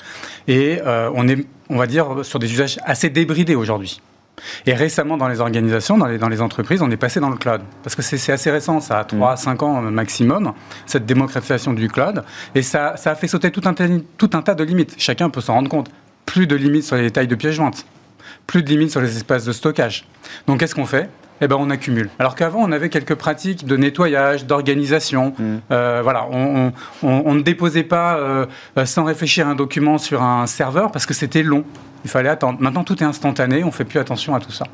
Et 0.48 0.80
euh, 0.86 1.10
on 1.14 1.28
est, 1.28 1.46
on 1.68 1.76
va 1.76 1.86
dire, 1.86 2.24
sur 2.24 2.38
des 2.38 2.52
usages 2.52 2.78
assez 2.84 3.10
débridés 3.10 3.54
aujourd'hui. 3.54 4.00
Et 4.64 4.72
récemment, 4.72 5.18
dans 5.18 5.28
les 5.28 5.40
organisations, 5.40 5.98
dans 5.98 6.06
les, 6.06 6.16
dans 6.16 6.28
les, 6.28 6.40
entreprises, 6.40 6.80
on 6.80 6.90
est 6.90 6.96
passé 6.96 7.20
dans 7.20 7.28
le 7.28 7.36
cloud. 7.36 7.60
Parce 7.82 7.94
que 7.94 8.00
c'est 8.00 8.32
assez 8.32 8.50
récent, 8.50 8.80
ça 8.80 9.00
a 9.00 9.04
3 9.04 9.36
5 9.36 9.60
mm. 9.60 9.64
ans 9.64 9.82
maximum, 9.82 10.52
cette 10.86 11.04
démocratisation 11.04 11.74
du 11.74 11.88
cloud. 11.88 12.24
Et 12.54 12.62
ça, 12.62 12.96
ça 12.96 13.10
a 13.10 13.14
fait 13.14 13.28
sauter 13.28 13.50
tout 13.50 13.62
un, 13.66 13.74
tout 14.16 14.30
un 14.32 14.42
tas 14.42 14.54
de 14.54 14.64
limites. 14.64 14.94
Chacun 14.96 15.28
peut 15.28 15.42
s'en 15.42 15.54
rendre 15.54 15.68
compte. 15.68 15.90
Plus 16.24 16.46
de 16.46 16.56
limites 16.56 16.84
sur 16.84 16.96
les 16.96 17.10
tailles 17.10 17.26
de 17.26 17.34
pièces 17.34 17.54
jointes 17.54 17.84
plus 18.46 18.62
de 18.62 18.68
limites 18.68 18.90
sur 18.90 19.00
les 19.00 19.16
espaces 19.16 19.44
de 19.44 19.52
stockage. 19.52 20.04
Donc 20.46 20.60
qu'est-ce 20.60 20.74
qu'on 20.74 20.86
fait? 20.86 21.08
Eh 21.40 21.48
ben, 21.48 21.56
on 21.58 21.70
accumule. 21.70 22.10
Alors 22.18 22.34
qu'avant, 22.34 22.60
on 22.60 22.72
avait 22.72 22.88
quelques 22.88 23.14
pratiques 23.14 23.66
de 23.66 23.76
nettoyage, 23.76 24.46
d'organisation. 24.46 25.34
Mm. 25.38 25.56
Euh, 25.70 26.00
voilà, 26.02 26.26
on, 26.30 27.34
ne 27.34 27.42
déposait 27.42 27.82
pas 27.82 28.16
euh, 28.16 28.46
sans 28.84 29.04
réfléchir 29.04 29.48
un 29.48 29.54
document 29.54 29.98
sur 29.98 30.22
un 30.22 30.46
serveur 30.46 30.92
parce 30.92 31.06
que 31.06 31.14
c'était 31.14 31.42
long. 31.42 31.64
Il 32.04 32.10
fallait 32.10 32.28
attendre. 32.28 32.58
Maintenant, 32.60 32.84
tout 32.84 33.02
est 33.02 33.06
instantané. 33.06 33.64
On 33.64 33.70
fait 33.70 33.84
plus 33.84 33.98
attention 33.98 34.34
à 34.34 34.40
tout 34.40 34.52
ça. 34.52 34.64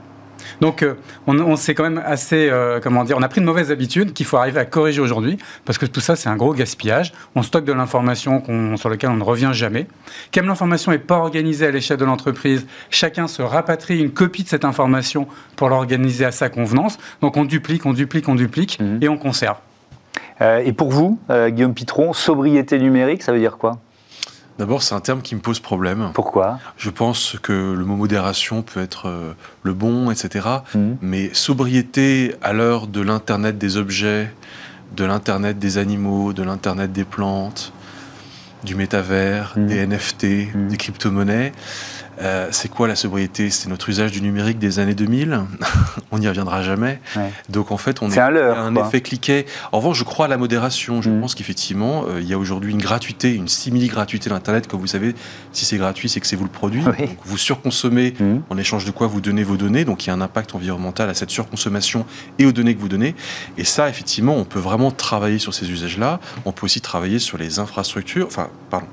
Donc, 0.60 0.82
euh, 0.82 0.94
on, 1.26 1.38
on 1.38 1.56
s'est 1.56 1.74
quand 1.74 1.82
même 1.82 2.02
assez, 2.04 2.48
euh, 2.50 2.80
comment 2.82 3.04
dire, 3.04 3.16
on 3.18 3.22
a 3.22 3.28
pris 3.28 3.40
de 3.40 3.46
mauvaises 3.46 3.70
habitudes 3.70 4.12
qu'il 4.12 4.26
faut 4.26 4.36
arriver 4.36 4.60
à 4.60 4.64
corriger 4.64 5.00
aujourd'hui, 5.00 5.38
parce 5.64 5.78
que 5.78 5.86
tout 5.86 6.00
ça, 6.00 6.16
c'est 6.16 6.28
un 6.28 6.36
gros 6.36 6.54
gaspillage. 6.54 7.12
On 7.34 7.42
stocke 7.42 7.64
de 7.64 7.72
l'information 7.72 8.42
sur 8.76 8.88
laquelle 8.88 9.10
on 9.10 9.16
ne 9.16 9.24
revient 9.24 9.50
jamais. 9.52 9.86
Comme 10.32 10.46
l'information 10.46 10.92
n'est 10.92 10.98
pas 10.98 11.16
organisée 11.16 11.66
à 11.66 11.70
l'échelle 11.70 11.98
de 11.98 12.04
l'entreprise, 12.04 12.66
chacun 12.90 13.26
se 13.28 13.42
rapatrie 13.42 13.98
une 13.98 14.10
copie 14.10 14.44
de 14.44 14.48
cette 14.48 14.64
information 14.64 15.26
pour 15.56 15.68
l'organiser 15.68 16.24
à 16.24 16.32
sa 16.32 16.48
convenance. 16.48 16.98
Donc, 17.20 17.36
on 17.36 17.44
duplique, 17.44 17.86
on 17.86 17.92
duplique, 17.92 18.28
on 18.28 18.34
duplique, 18.34 18.78
mmh. 18.80 18.98
et 19.02 19.08
on 19.08 19.18
conserve. 19.18 19.56
Euh, 20.40 20.62
et 20.64 20.72
pour 20.72 20.90
vous, 20.90 21.18
Guillaume 21.30 21.74
Pitron, 21.74 22.12
sobriété 22.12 22.78
numérique, 22.78 23.22
ça 23.22 23.32
veut 23.32 23.38
dire 23.38 23.56
quoi? 23.56 23.78
D'abord, 24.58 24.82
c'est 24.82 24.94
un 24.94 25.00
terme 25.00 25.20
qui 25.20 25.34
me 25.34 25.40
pose 25.40 25.60
problème. 25.60 26.10
Pourquoi? 26.14 26.58
Je 26.78 26.88
pense 26.88 27.36
que 27.42 27.74
le 27.74 27.84
mot 27.84 27.96
modération 27.96 28.62
peut 28.62 28.80
être 28.80 29.08
euh, 29.08 29.32
le 29.62 29.74
bon, 29.74 30.10
etc. 30.10 30.48
Hmm. 30.74 30.94
Mais 31.02 31.30
sobriété 31.34 32.34
à 32.42 32.52
l'heure 32.52 32.86
de 32.86 33.00
l'Internet 33.00 33.58
des 33.58 33.76
objets, 33.76 34.32
de 34.96 35.04
l'Internet 35.04 35.58
des 35.58 35.76
animaux, 35.76 36.32
de 36.32 36.42
l'Internet 36.42 36.90
des 36.92 37.04
plantes, 37.04 37.72
du 38.64 38.74
métavers, 38.74 39.52
hmm. 39.56 39.66
des 39.66 39.86
NFT, 39.86 40.24
hmm. 40.54 40.68
des 40.68 40.76
crypto-monnaies, 40.78 41.52
euh, 42.20 42.48
c'est 42.50 42.68
quoi 42.68 42.88
la 42.88 42.96
sobriété? 42.96 43.50
C'est 43.50 43.68
notre 43.68 43.88
usage 43.88 44.12
du 44.12 44.22
numérique 44.22 44.58
des 44.58 44.78
années 44.78 44.94
2000. 44.94 45.40
on 46.10 46.18
n'y 46.18 46.28
reviendra 46.28 46.62
jamais. 46.62 47.00
Donc 47.48 47.70
en 47.70 47.76
fait, 47.76 48.02
on 48.02 48.10
est, 48.10 48.18
à 48.18 48.26
un 48.28 48.74
effet 48.76 49.00
cliquet. 49.00 49.46
En 49.72 49.78
revanche, 49.78 49.98
je 49.98 50.04
crois 50.04 50.26
à 50.26 50.28
la 50.28 50.36
modération. 50.36 51.02
Je 51.02 51.10
mm. 51.10 51.20
pense 51.20 51.34
qu'effectivement, 51.34 52.04
euh, 52.08 52.20
il 52.20 52.28
y 52.28 52.32
a 52.32 52.38
aujourd'hui 52.38 52.72
une 52.72 52.80
gratuité, 52.80 53.34
une 53.34 53.48
simili-gratuité 53.48 54.30
d'Internet. 54.30 54.66
Comme 54.66 54.80
vous 54.80 54.86
savez, 54.86 55.14
si 55.52 55.64
c'est 55.64 55.76
gratuit, 55.76 56.08
c'est 56.08 56.20
que 56.20 56.26
c'est 56.26 56.36
vous 56.36 56.44
le 56.44 56.50
produit. 56.50 56.82
vous 57.24 57.38
surconsommez 57.38 58.14
mm. 58.18 58.38
en 58.50 58.58
échange 58.58 58.84
de 58.84 58.90
quoi 58.90 59.06
vous 59.06 59.20
donnez 59.20 59.42
vos 59.42 59.56
données. 59.56 59.84
Donc 59.84 60.04
il 60.04 60.08
y 60.08 60.10
a 60.10 60.14
un 60.14 60.20
impact 60.20 60.54
environnemental 60.54 61.10
à 61.10 61.14
cette 61.14 61.30
surconsommation 61.30 62.06
et 62.38 62.46
aux 62.46 62.52
données 62.52 62.74
que 62.74 62.80
vous 62.80 62.88
donnez. 62.88 63.14
Et 63.58 63.64
ça, 63.64 63.88
effectivement, 63.88 64.34
on 64.36 64.44
peut 64.44 64.60
vraiment 64.60 64.90
travailler 64.90 65.38
sur 65.38 65.54
ces 65.54 65.70
usages-là. 65.70 66.20
On 66.44 66.52
peut 66.52 66.64
aussi 66.64 66.80
travailler 66.80 67.18
sur 67.18 67.38
les 67.38 67.58
infrastructures. 67.58 68.26
Enfin, 68.26 68.48
pardon 68.70 68.86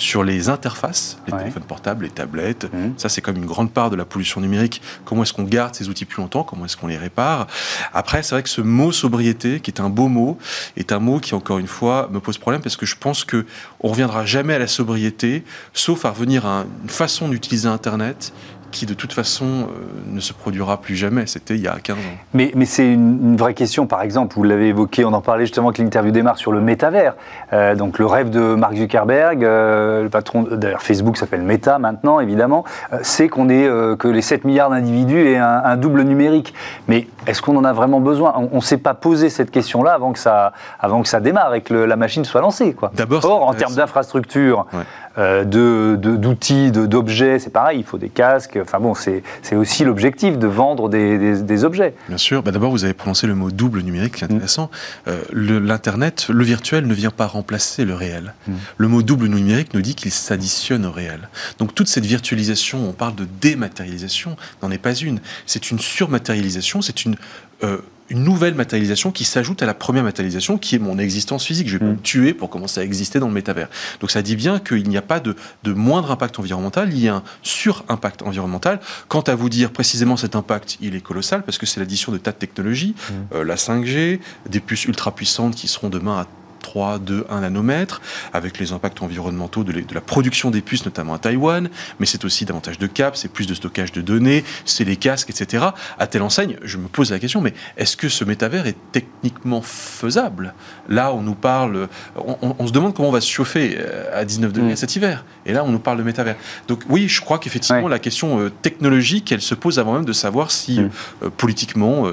sur 0.00 0.24
les 0.24 0.48
interfaces, 0.48 1.18
les 1.26 1.36
téléphones 1.36 1.64
portables, 1.64 2.04
les 2.04 2.10
tablettes. 2.10 2.72
Mmh. 2.72 2.92
Ça, 2.96 3.08
c'est 3.08 3.20
comme 3.20 3.36
une 3.36 3.44
grande 3.44 3.70
part 3.70 3.90
de 3.90 3.96
la 3.96 4.06
pollution 4.06 4.40
numérique. 4.40 4.80
Comment 5.04 5.22
est-ce 5.22 5.34
qu'on 5.34 5.44
garde 5.44 5.74
ces 5.74 5.88
outils 5.88 6.06
plus 6.06 6.22
longtemps? 6.22 6.42
Comment 6.42 6.64
est-ce 6.64 6.76
qu'on 6.76 6.86
les 6.86 6.96
répare? 6.96 7.46
Après, 7.92 8.22
c'est 8.22 8.34
vrai 8.34 8.42
que 8.42 8.48
ce 8.48 8.62
mot 8.62 8.92
sobriété, 8.92 9.60
qui 9.60 9.70
est 9.70 9.80
un 9.80 9.90
beau 9.90 10.08
mot, 10.08 10.38
est 10.76 10.92
un 10.92 10.98
mot 10.98 11.20
qui, 11.20 11.34
encore 11.34 11.58
une 11.58 11.66
fois, 11.66 12.08
me 12.10 12.18
pose 12.18 12.38
problème 12.38 12.62
parce 12.62 12.76
que 12.76 12.86
je 12.86 12.96
pense 12.96 13.24
que 13.24 13.44
on 13.80 13.88
reviendra 13.88 14.24
jamais 14.24 14.54
à 14.54 14.58
la 14.58 14.66
sobriété, 14.66 15.44
sauf 15.74 16.06
à 16.06 16.10
revenir 16.10 16.46
à 16.46 16.64
une 16.82 16.88
façon 16.88 17.28
d'utiliser 17.28 17.68
Internet 17.68 18.32
qui 18.70 18.86
de 18.86 18.94
toute 18.94 19.12
façon 19.12 19.44
euh, 19.44 19.66
ne 20.06 20.20
se 20.20 20.32
produira 20.32 20.80
plus 20.80 20.96
jamais. 20.96 21.26
C'était 21.26 21.54
il 21.54 21.60
y 21.60 21.68
a 21.68 21.76
15 21.82 21.96
ans. 21.96 22.00
Mais, 22.34 22.52
mais 22.54 22.64
c'est 22.64 22.92
une, 22.92 23.36
vraie 23.36 23.54
question, 23.54 23.86
par 23.86 24.02
exemple, 24.02 24.34
vous 24.36 24.42
l'avez 24.42 24.68
évoqué, 24.68 25.04
on 25.04 25.12
en 25.12 25.20
parlait 25.20 25.44
justement 25.44 25.72
que 25.72 25.82
l'interview 25.82 26.12
démarre 26.12 26.38
sur 26.38 26.52
le 26.52 26.60
métavers. 26.60 27.14
Euh, 27.52 27.74
donc 27.74 27.98
le 27.98 28.06
rêve 28.06 28.30
de 28.30 28.54
Mark 28.54 28.74
Zuckerberg, 28.74 29.44
euh, 29.44 30.02
le 30.02 30.08
patron, 30.08 30.42
d'ailleurs 30.42 30.82
Facebook 30.82 31.16
s'appelle 31.16 31.42
Meta 31.42 31.78
maintenant, 31.78 32.20
évidemment, 32.20 32.64
c'est 33.02 33.28
qu'on 33.28 33.48
ait, 33.48 33.68
que 33.98 34.08
les 34.08 34.22
7 34.22 34.44
milliards 34.44 34.70
d'individus 34.70 35.26
aient 35.26 35.36
un, 35.36 35.76
double 35.76 36.02
numérique. 36.02 36.54
Mais 36.88 37.06
est-ce 37.26 37.42
qu'on 37.42 37.56
en 37.56 37.64
a 37.64 37.72
vraiment 37.72 38.00
besoin? 38.00 38.34
On 38.52 38.56
ne 38.56 38.60
s'est 38.60 38.78
pas 38.78 38.94
posé 38.94 39.30
cette 39.30 39.50
question-là 39.50 39.92
avant, 39.92 40.12
que 40.12 40.18
ça, 40.18 40.52
avant 40.78 41.02
que 41.02 41.08
ça 41.08 41.20
démarre 41.20 41.54
et 41.54 41.62
que 41.62 41.74
la 41.74 41.96
machine 41.96 42.24
soit 42.24 42.40
lancée. 42.40 42.76
D'abord, 42.94 43.24
Or, 43.24 43.46
en 43.46 43.54
termes 43.54 43.74
d'infrastructure, 43.74 44.66
d'outils, 45.16 46.70
de, 46.70 46.86
d'objets, 46.86 47.38
c'est 47.38 47.50
pareil, 47.50 47.78
il 47.80 47.84
faut 47.84 47.98
des 47.98 48.08
casques. 48.08 48.58
Enfin 48.60 48.78
bon, 48.78 48.94
c'est 48.94 49.22
aussi 49.56 49.84
l'objectif 49.84 50.38
de 50.38 50.46
vendre 50.46 50.88
des, 50.88 51.64
objets. 51.64 51.94
Bien 52.08 52.16
sûr. 52.16 52.42
Bah, 52.42 52.52
d'abord, 52.52 52.70
vous 52.70 52.84
avez 52.84 52.94
prononcé 52.94 53.26
le 53.26 53.34
mot 53.34 53.50
double 53.50 53.80
numérique, 53.82 54.16
c'est 54.18 54.24
intéressant. 54.24 54.70
Mm. 55.06 55.10
Euh, 55.10 55.60
L'Internet, 55.60 56.28
le, 56.28 56.44
virtuel 56.44 56.86
ne 56.86 56.94
vient 56.94 57.10
pas 57.10 57.26
remplacer 57.26 57.84
le 57.84 57.94
réel. 57.94 58.34
Mm. 58.46 58.52
Le 58.78 58.88
mot 58.88 59.02
double 59.02 59.26
numérique 59.26 59.74
nous 59.74 59.82
dit 59.82 59.94
qu'il 59.94 60.10
s'additionne 60.10 60.86
au 60.86 60.92
réel. 60.92 61.28
Donc 61.58 61.74
toute 61.74 61.88
cette 61.88 62.06
virtualisation, 62.06 62.88
on 62.88 62.92
parle 62.92 63.14
de 63.14 63.26
dématérialisation, 63.40 64.36
n'en 64.62 64.70
est 64.70 64.78
pas 64.78 64.94
une. 64.94 65.20
C'est 65.46 65.70
une 65.70 65.78
surmatérialisation, 65.78 66.82
c'est 66.82 67.04
une... 67.04 67.16
Euh, 67.64 67.78
une 68.10 68.24
nouvelle 68.24 68.54
matérialisation 68.54 69.10
qui 69.12 69.24
s'ajoute 69.24 69.62
à 69.62 69.66
la 69.66 69.74
première 69.74 70.02
matérialisation 70.02 70.58
qui 70.58 70.74
est 70.74 70.78
mon 70.78 70.98
existence 70.98 71.46
physique. 71.46 71.68
Je 71.68 71.78
vais 71.78 71.84
mm. 71.84 71.90
me 71.90 71.96
tuer 71.96 72.34
pour 72.34 72.50
commencer 72.50 72.80
à 72.80 72.84
exister 72.84 73.20
dans 73.20 73.28
le 73.28 73.34
métavers. 73.34 73.68
Donc 74.00 74.10
ça 74.10 74.20
dit 74.22 74.36
bien 74.36 74.58
qu'il 74.58 74.88
n'y 74.88 74.96
a 74.96 75.02
pas 75.02 75.20
de, 75.20 75.34
moindre 75.66 76.10
impact 76.10 76.38
environnemental, 76.38 76.92
il 76.92 76.98
y 76.98 77.08
a 77.08 77.16
un 77.16 77.22
sur-impact 77.42 78.22
environnemental. 78.22 78.80
Quant 79.08 79.20
à 79.20 79.34
vous 79.34 79.48
dire 79.48 79.70
précisément 79.70 80.16
cet 80.16 80.34
impact, 80.34 80.76
il 80.80 80.94
est 80.94 81.00
colossal 81.00 81.42
parce 81.44 81.58
que 81.58 81.66
c'est 81.66 81.80
l'addition 81.80 82.12
de 82.12 82.18
tas 82.18 82.32
de 82.32 82.36
technologies, 82.36 82.94
mm. 82.94 83.14
euh, 83.36 83.44
la 83.44 83.54
5G, 83.54 84.18
des 84.48 84.60
puces 84.60 84.84
ultra 84.84 85.14
puissantes 85.14 85.54
qui 85.54 85.68
seront 85.68 85.88
demain 85.88 86.20
à 86.20 86.26
3, 86.60 86.98
2, 86.98 87.26
1 87.28 87.40
nanomètre, 87.40 88.00
avec 88.32 88.58
les 88.58 88.72
impacts 88.72 89.02
environnementaux 89.02 89.64
de, 89.64 89.72
la 89.92 90.00
production 90.00 90.50
des 90.50 90.60
puces, 90.60 90.84
notamment 90.84 91.14
à 91.14 91.18
Taïwan, 91.18 91.68
mais 91.98 92.06
c'est 92.06 92.24
aussi 92.24 92.44
davantage 92.44 92.78
de 92.78 92.86
caps, 92.86 93.18
c'est 93.20 93.32
plus 93.32 93.46
de 93.46 93.54
stockage 93.54 93.92
de 93.92 94.00
données, 94.00 94.44
c'est 94.64 94.84
les 94.84 94.96
casques, 94.96 95.30
etc. 95.30 95.66
À 95.98 96.06
telle 96.06 96.22
enseigne, 96.22 96.56
je 96.62 96.76
me 96.76 96.88
pose 96.88 97.10
la 97.10 97.18
question, 97.18 97.40
mais 97.40 97.54
est-ce 97.76 97.96
que 97.96 98.08
ce 98.08 98.24
métavers 98.24 98.66
est 98.66 98.76
techniquement 98.92 99.62
faisable? 99.62 100.54
Là, 100.88 101.12
on 101.12 101.22
nous 101.22 101.34
parle, 101.34 101.88
on, 102.16 102.66
se 102.66 102.72
demande 102.72 102.94
comment 102.94 103.08
on 103.08 103.12
va 103.12 103.20
se 103.20 103.30
chauffer 103.30 103.76
euh, 103.78 104.20
à 104.20 104.24
19 104.24 104.52
degrés 104.52 104.72
mm. 104.72 104.76
cet 104.76 104.96
hiver, 104.96 105.24
et 105.46 105.52
là, 105.52 105.64
on 105.64 105.70
nous 105.70 105.78
parle 105.78 105.98
de 105.98 106.02
métavers. 106.02 106.36
Donc 106.68 106.82
oui, 106.88 107.08
je 107.08 107.20
crois 107.20 107.38
qu'effectivement, 107.38 107.88
la 107.88 107.98
question 107.98 108.40
euh, 108.40 108.50
technologique, 108.50 109.32
elle 109.32 109.40
se 109.40 109.54
pose 109.54 109.78
avant 109.78 109.94
même 109.94 110.04
de 110.04 110.12
savoir 110.12 110.50
si, 110.50 110.80
mm. 110.80 110.90
euh, 111.24 111.30
politiquement, 111.30 112.06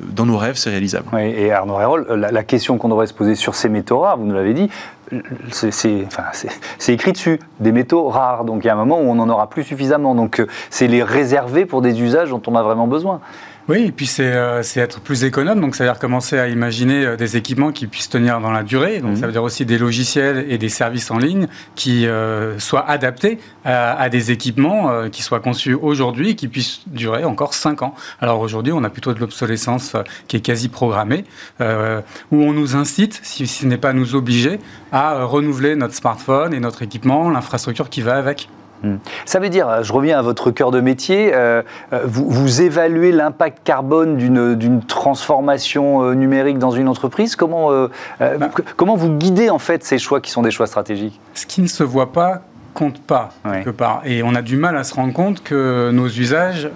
dans 0.00 0.26
nos 0.26 0.36
rêves, 0.36 0.56
c'est 0.56 0.70
réalisable. 0.70 1.06
Oui, 1.12 1.22
et 1.22 1.52
Arnaud 1.52 1.80
Hérol, 1.80 2.06
la, 2.08 2.30
la 2.30 2.42
question 2.42 2.78
qu'on 2.78 2.88
devrait 2.88 3.06
se 3.06 3.14
poser 3.14 3.34
sur 3.34 3.54
ces 3.54 3.68
métaux 3.84 4.16
vous 4.16 4.24
nous 4.24 4.34
l'avez 4.34 4.54
dit, 4.54 4.70
c'est 5.50 6.92
écrit 6.92 7.12
dessus, 7.12 7.38
des 7.60 7.72
métaux 7.72 8.08
rares. 8.08 8.44
Donc 8.44 8.64
il 8.64 8.66
y 8.66 8.70
a 8.70 8.72
un 8.72 8.76
moment 8.76 9.00
où 9.00 9.04
on 9.04 9.14
n'en 9.14 9.28
aura 9.28 9.48
plus 9.48 9.64
suffisamment. 9.64 10.14
Donc 10.14 10.40
euh, 10.40 10.46
c'est 10.70 10.86
les 10.86 11.02
réserver 11.02 11.66
pour 11.66 11.82
des 11.82 12.00
usages 12.00 12.30
dont 12.30 12.42
on 12.46 12.54
a 12.54 12.62
vraiment 12.62 12.86
besoin. 12.86 13.20
Oui, 13.68 13.84
et 13.86 13.92
puis 13.92 14.06
c'est 14.06 14.24
être 14.76 15.00
plus 15.00 15.24
économe, 15.24 15.60
donc 15.60 15.74
c'est-à-dire 15.74 15.98
commencer 15.98 16.38
à 16.38 16.48
imaginer 16.48 17.16
des 17.16 17.38
équipements 17.38 17.72
qui 17.72 17.86
puissent 17.86 18.10
tenir 18.10 18.40
dans 18.40 18.50
la 18.50 18.62
durée. 18.62 19.00
Donc 19.00 19.12
mhm. 19.12 19.16
ça 19.16 19.26
veut 19.26 19.32
dire 19.32 19.42
aussi 19.42 19.64
des 19.64 19.78
logiciels 19.78 20.44
et 20.50 20.58
des 20.58 20.68
services 20.68 21.10
en 21.10 21.18
ligne 21.18 21.46
qui 21.74 22.06
soient 22.58 22.86
adaptés 22.86 23.38
à, 23.64 24.08
des 24.10 24.30
équipements 24.30 25.08
qui 25.10 25.22
soient 25.22 25.40
conçus 25.40 25.74
aujourd'hui, 25.74 26.36
qui 26.36 26.48
puissent 26.48 26.82
durer 26.86 27.24
encore 27.24 27.54
5 27.54 27.82
ans. 27.82 27.94
Alors 28.20 28.40
aujourd'hui, 28.40 28.72
on 28.72 28.84
a 28.84 28.90
plutôt 28.90 29.14
de 29.14 29.20
l'obsolescence 29.20 29.96
qui 30.28 30.36
est 30.36 30.40
quasi 30.40 30.68
programmée, 30.68 31.24
où 31.60 32.42
on 32.42 32.52
nous 32.52 32.76
incite, 32.76 33.18
si 33.22 33.46
ce 33.46 33.64
n'est 33.64 33.78
pas 33.78 33.94
nous 33.94 34.14
obliger, 34.14 34.58
à 34.92 35.24
renouveler 35.24 35.74
notre 35.74 35.94
smartphone 35.94 36.52
et 36.52 36.60
notre 36.60 36.82
équipement, 36.82 37.30
l'infrastructure 37.30 37.88
qui 37.88 38.02
va 38.02 38.16
avec. 38.16 38.48
Hmm. 38.84 38.96
Ça 39.24 39.40
veut 39.40 39.48
dire, 39.48 39.82
je 39.82 39.92
reviens 39.92 40.18
à 40.18 40.22
votre 40.22 40.50
cœur 40.50 40.70
de 40.70 40.80
métier, 40.80 41.32
euh, 41.34 41.62
euh, 41.92 42.02
vous, 42.04 42.60
évaluez 42.60 43.12
l'impact 43.12 43.58
carbone 43.64 44.16
d'une 44.16 44.84
transformation 44.84 46.02
euh, 46.02 46.14
numérique 46.14 46.58
dans 46.58 46.70
une 46.70 46.88
entreprise? 46.88 47.34
Comment, 47.34 47.70
bah. 48.20 48.50
comment 48.76 48.96
vous 48.96 49.10
guidez 49.16 49.50
en 49.50 49.58
fait 49.58 49.84
ces 49.84 49.98
choix 49.98 50.20
qui 50.20 50.30
sont 50.30 50.42
des 50.42 50.50
choix 50.50 50.66
stratégiques? 50.66 51.18
Ce 51.32 51.46
qui 51.46 51.62
ne 51.62 51.66
se 51.66 51.82
voit 51.82 52.12
pas 52.12 52.42
compte 52.74 53.00
pas, 53.00 53.30
quelque 53.44 53.70
part. 53.70 54.02
Et 54.04 54.22
on 54.22 54.34
a 54.34 54.42
du 54.42 54.56
mal 54.56 54.76
à 54.76 54.82
se 54.84 54.94
rendre 54.94 55.12
compte 55.12 55.42
que 55.42 55.90
nos 55.92 56.08
usages 56.08 56.68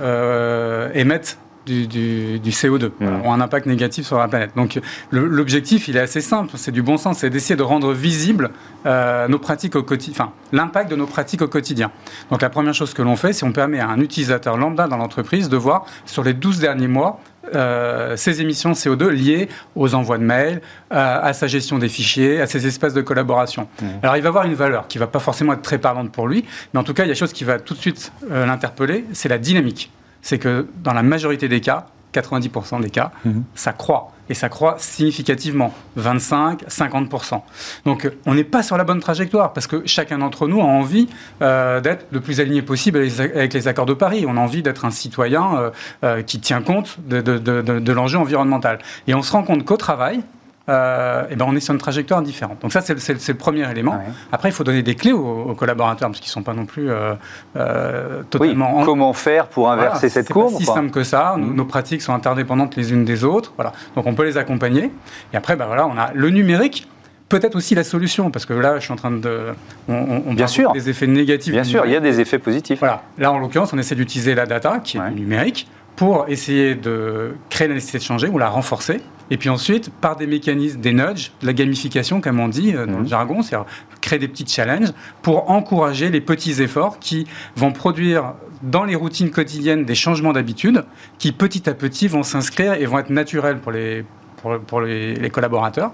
émettent 0.94 1.38
du, 1.68 2.50
CO2, 2.50 2.90
mmh. 2.98 3.06
ont 3.24 3.32
un 3.32 3.40
impact 3.40 3.66
négatif 3.66 4.06
sur 4.06 4.18
la 4.18 4.28
planète. 4.28 4.52
Donc 4.56 4.80
l'objectif, 5.10 5.88
il 5.88 5.96
est 5.96 6.00
assez 6.00 6.20
simple, 6.20 6.52
c'est 6.56 6.72
du 6.72 6.82
bon 6.82 6.96
sens, 6.96 7.18
c'est 7.18 7.30
d'essayer 7.30 7.56
de 7.56 7.62
rendre 7.62 7.92
visible 7.92 8.50
euh, 8.86 9.28
nos 9.28 9.38
pratiques 9.38 9.76
au 9.76 9.82
quotidien, 9.82 10.12
enfin 10.12 10.32
l'impact 10.52 10.90
de 10.90 10.96
nos 10.96 11.06
pratiques 11.06 11.42
au 11.42 11.48
quotidien. 11.48 11.90
Donc 12.30 12.42
la 12.42 12.50
première 12.50 12.74
chose 12.74 12.94
que 12.94 13.02
l'on 13.02 13.16
fait, 13.16 13.32
c'est 13.32 13.44
on 13.44 13.52
permet 13.52 13.80
à 13.80 13.88
un 13.88 14.00
utilisateur 14.00 14.56
lambda 14.56 14.86
dans 14.86 14.96
l'entreprise 14.96 15.48
de 15.48 15.56
voir 15.56 15.84
sur 16.06 16.24
les 16.24 16.34
12 16.34 16.58
derniers 16.60 16.88
mois 16.88 17.20
euh, 17.54 18.16
ces 18.16 18.42
émissions 18.42 18.72
CO2 18.72 19.08
liées 19.08 19.48
aux 19.74 19.94
envois 19.94 20.18
de 20.18 20.24
mails, 20.24 20.60
à 20.90 21.32
sa 21.32 21.46
gestion 21.46 21.78
des 21.78 21.88
fichiers, 21.88 22.40
à 22.40 22.46
ses 22.46 22.66
espaces 22.66 22.92
de 22.92 23.00
collaboration. 23.00 23.68
Mmh. 23.80 23.86
Alors 24.02 24.16
il 24.16 24.22
va 24.22 24.28
avoir 24.28 24.44
une 24.44 24.54
valeur 24.54 24.86
qui 24.86 24.98
va 24.98 25.06
pas 25.06 25.18
forcément 25.18 25.54
être 25.54 25.62
très 25.62 25.78
parlante 25.78 26.12
pour 26.12 26.28
lui, 26.28 26.44
mais 26.72 26.80
en 26.80 26.84
tout 26.84 26.94
cas 26.94 27.04
il 27.04 27.08
y 27.08 27.12
a 27.12 27.14
chose 27.18 27.32
qui 27.32 27.44
va 27.44 27.58
tout 27.58 27.74
de 27.74 27.78
suite 27.78 28.12
euh, 28.30 28.46
l'interpeller, 28.46 29.04
c'est 29.12 29.28
la 29.28 29.38
dynamique 29.38 29.90
c'est 30.28 30.38
que 30.38 30.66
dans 30.84 30.92
la 30.92 31.02
majorité 31.02 31.48
des 31.48 31.62
cas, 31.62 31.86
90% 32.12 32.82
des 32.82 32.90
cas, 32.90 33.12
mhm. 33.24 33.44
ça 33.54 33.72
croît. 33.72 34.12
Et 34.28 34.34
ça 34.34 34.50
croît 34.50 34.74
significativement, 34.76 35.72
25, 35.96 36.64
50%. 36.68 37.40
Donc 37.86 38.10
on 38.26 38.34
n'est 38.34 38.44
pas 38.44 38.62
sur 38.62 38.76
la 38.76 38.84
bonne 38.84 39.00
trajectoire, 39.00 39.54
parce 39.54 39.66
que 39.66 39.86
chacun 39.86 40.18
d'entre 40.18 40.46
nous 40.46 40.60
a 40.60 40.64
envie 40.64 41.08
euh, 41.40 41.80
d'être 41.80 42.04
le 42.10 42.20
plus 42.20 42.40
aligné 42.40 42.60
possible 42.60 42.98
avec 42.98 43.54
les 43.54 43.68
accords 43.68 43.86
de 43.86 43.94
Paris. 43.94 44.26
On 44.28 44.36
a 44.36 44.40
envie 44.40 44.62
d'être 44.62 44.84
un 44.84 44.90
citoyen 44.90 45.56
euh, 45.56 45.70
euh, 46.04 46.22
qui 46.22 46.40
tient 46.40 46.60
compte 46.60 46.98
de, 47.08 47.22
de 47.22 47.92
l'enjeu 47.92 48.18
environnemental. 48.18 48.80
Et 49.06 49.14
on 49.14 49.22
se 49.22 49.32
rend 49.32 49.42
compte 49.42 49.64
qu'au 49.64 49.78
travail, 49.78 50.20
euh, 50.68 51.24
et 51.30 51.36
ben 51.36 51.46
on 51.48 51.56
est 51.56 51.60
sur 51.60 51.72
une 51.72 51.80
trajectoire 51.80 52.20
différente. 52.22 52.60
Donc 52.60 52.72
ça, 52.72 52.80
c'est 52.82 53.28
le, 53.28 53.34
premier 53.34 53.70
élément. 53.70 54.00
Après, 54.32 54.50
il 54.50 54.52
faut 54.52 54.64
donner 54.64 54.82
des 54.82 54.94
clés 54.94 55.12
aux, 55.12 55.54
collaborateurs, 55.54 56.08
parce 56.08 56.20
qu'ils 56.20 56.28
ne 56.28 56.32
sont 56.32 56.42
pas 56.42 56.54
non 56.54 56.66
plus 56.66 56.90
euh, 56.90 57.14
euh, 57.56 58.22
totalement... 58.28 58.84
Comment 58.84 59.12
faire 59.12 59.48
pour 59.48 59.70
inverser 59.70 60.08
cette 60.08 60.30
courbe 60.30 60.52
C'est 60.52 60.64
si 60.64 60.64
simple 60.64 60.90
que 60.90 61.02
ça. 61.02 61.36
Mmh. 61.36 61.54
Nos, 61.54 61.64
pratiques 61.64 62.02
sont 62.02 62.14
interdépendantes 62.14 62.76
les 62.76 62.92
unes 62.92 63.04
des 63.04 63.24
autres. 63.24 63.52
Voilà. 63.56 63.72
Donc 63.94 64.06
on 64.06 64.14
peut 64.14 64.24
les 64.24 64.36
accompagner. 64.36 64.92
Et 65.32 65.36
après, 65.36 65.56
ben 65.56 65.66
voilà, 65.66 65.86
on 65.86 65.96
a 65.96 66.12
le 66.14 66.30
numérique 66.30 66.88
peut-être 67.28 67.56
aussi 67.56 67.74
la 67.74 67.84
solution, 67.84 68.30
parce 68.30 68.46
que 68.46 68.54
là, 68.54 68.78
je 68.78 68.84
suis 68.84 68.92
en 68.92 68.96
train 68.96 69.10
de. 69.10 69.54
On, 69.88 70.32
Bien 70.32 70.46
sûr. 70.46 70.72
des 70.72 70.88
effets 70.88 71.06
négatifs. 71.06 71.52
Bien 71.52 71.64
sûr, 71.64 71.84
il 71.86 71.92
y 71.92 71.96
a 71.96 72.00
des 72.00 72.20
effets 72.20 72.38
positifs. 72.38 72.78
Voilà. 72.78 73.02
Là, 73.18 73.32
en 73.32 73.38
l'occurrence, 73.38 73.72
on 73.72 73.78
essaie 73.78 73.94
d'utiliser 73.94 74.34
la 74.34 74.46
data, 74.46 74.80
qui 74.82 74.96
est 74.96 75.10
numérique, 75.10 75.68
pour 75.98 76.26
essayer 76.28 76.76
de 76.76 77.32
créer 77.50 77.66
la 77.66 77.74
nécessité 77.74 77.98
de 77.98 78.04
changer 78.04 78.28
ou 78.28 78.38
la 78.38 78.48
renforcer. 78.48 79.00
Et 79.32 79.36
puis 79.36 79.48
ensuite, 79.48 79.90
par 79.90 80.14
des 80.14 80.28
mécanismes, 80.28 80.80
des 80.80 80.92
nudges, 80.92 81.32
de 81.40 81.46
la 81.46 81.52
gamification, 81.52 82.20
comme 82.20 82.38
on 82.38 82.46
dit 82.46 82.72
euh, 82.72 82.86
dans 82.86 82.98
le 82.98 83.02
mhm. 83.02 83.08
jargon, 83.08 83.42
c'est-à-dire 83.42 83.66
créer 84.00 84.20
des 84.20 84.28
petits 84.28 84.46
challenges 84.46 84.92
pour 85.22 85.50
encourager 85.50 86.08
les 86.08 86.20
petits 86.20 86.62
efforts 86.62 87.00
qui 87.00 87.26
vont 87.56 87.72
produire 87.72 88.34
dans 88.62 88.84
les 88.84 88.94
routines 88.94 89.30
quotidiennes 89.30 89.84
des 89.84 89.96
changements 89.96 90.32
d'habitude 90.32 90.84
qui 91.18 91.32
petit 91.32 91.68
à 91.68 91.74
petit 91.74 92.06
vont 92.06 92.22
s'inscrire 92.22 92.74
et 92.74 92.86
vont 92.86 93.00
être 93.00 93.10
naturels 93.10 93.58
pour 93.58 93.72
les, 93.72 94.04
pour, 94.66 94.80
les, 94.80 95.14
les, 95.14 95.30
collaborateurs. 95.30 95.92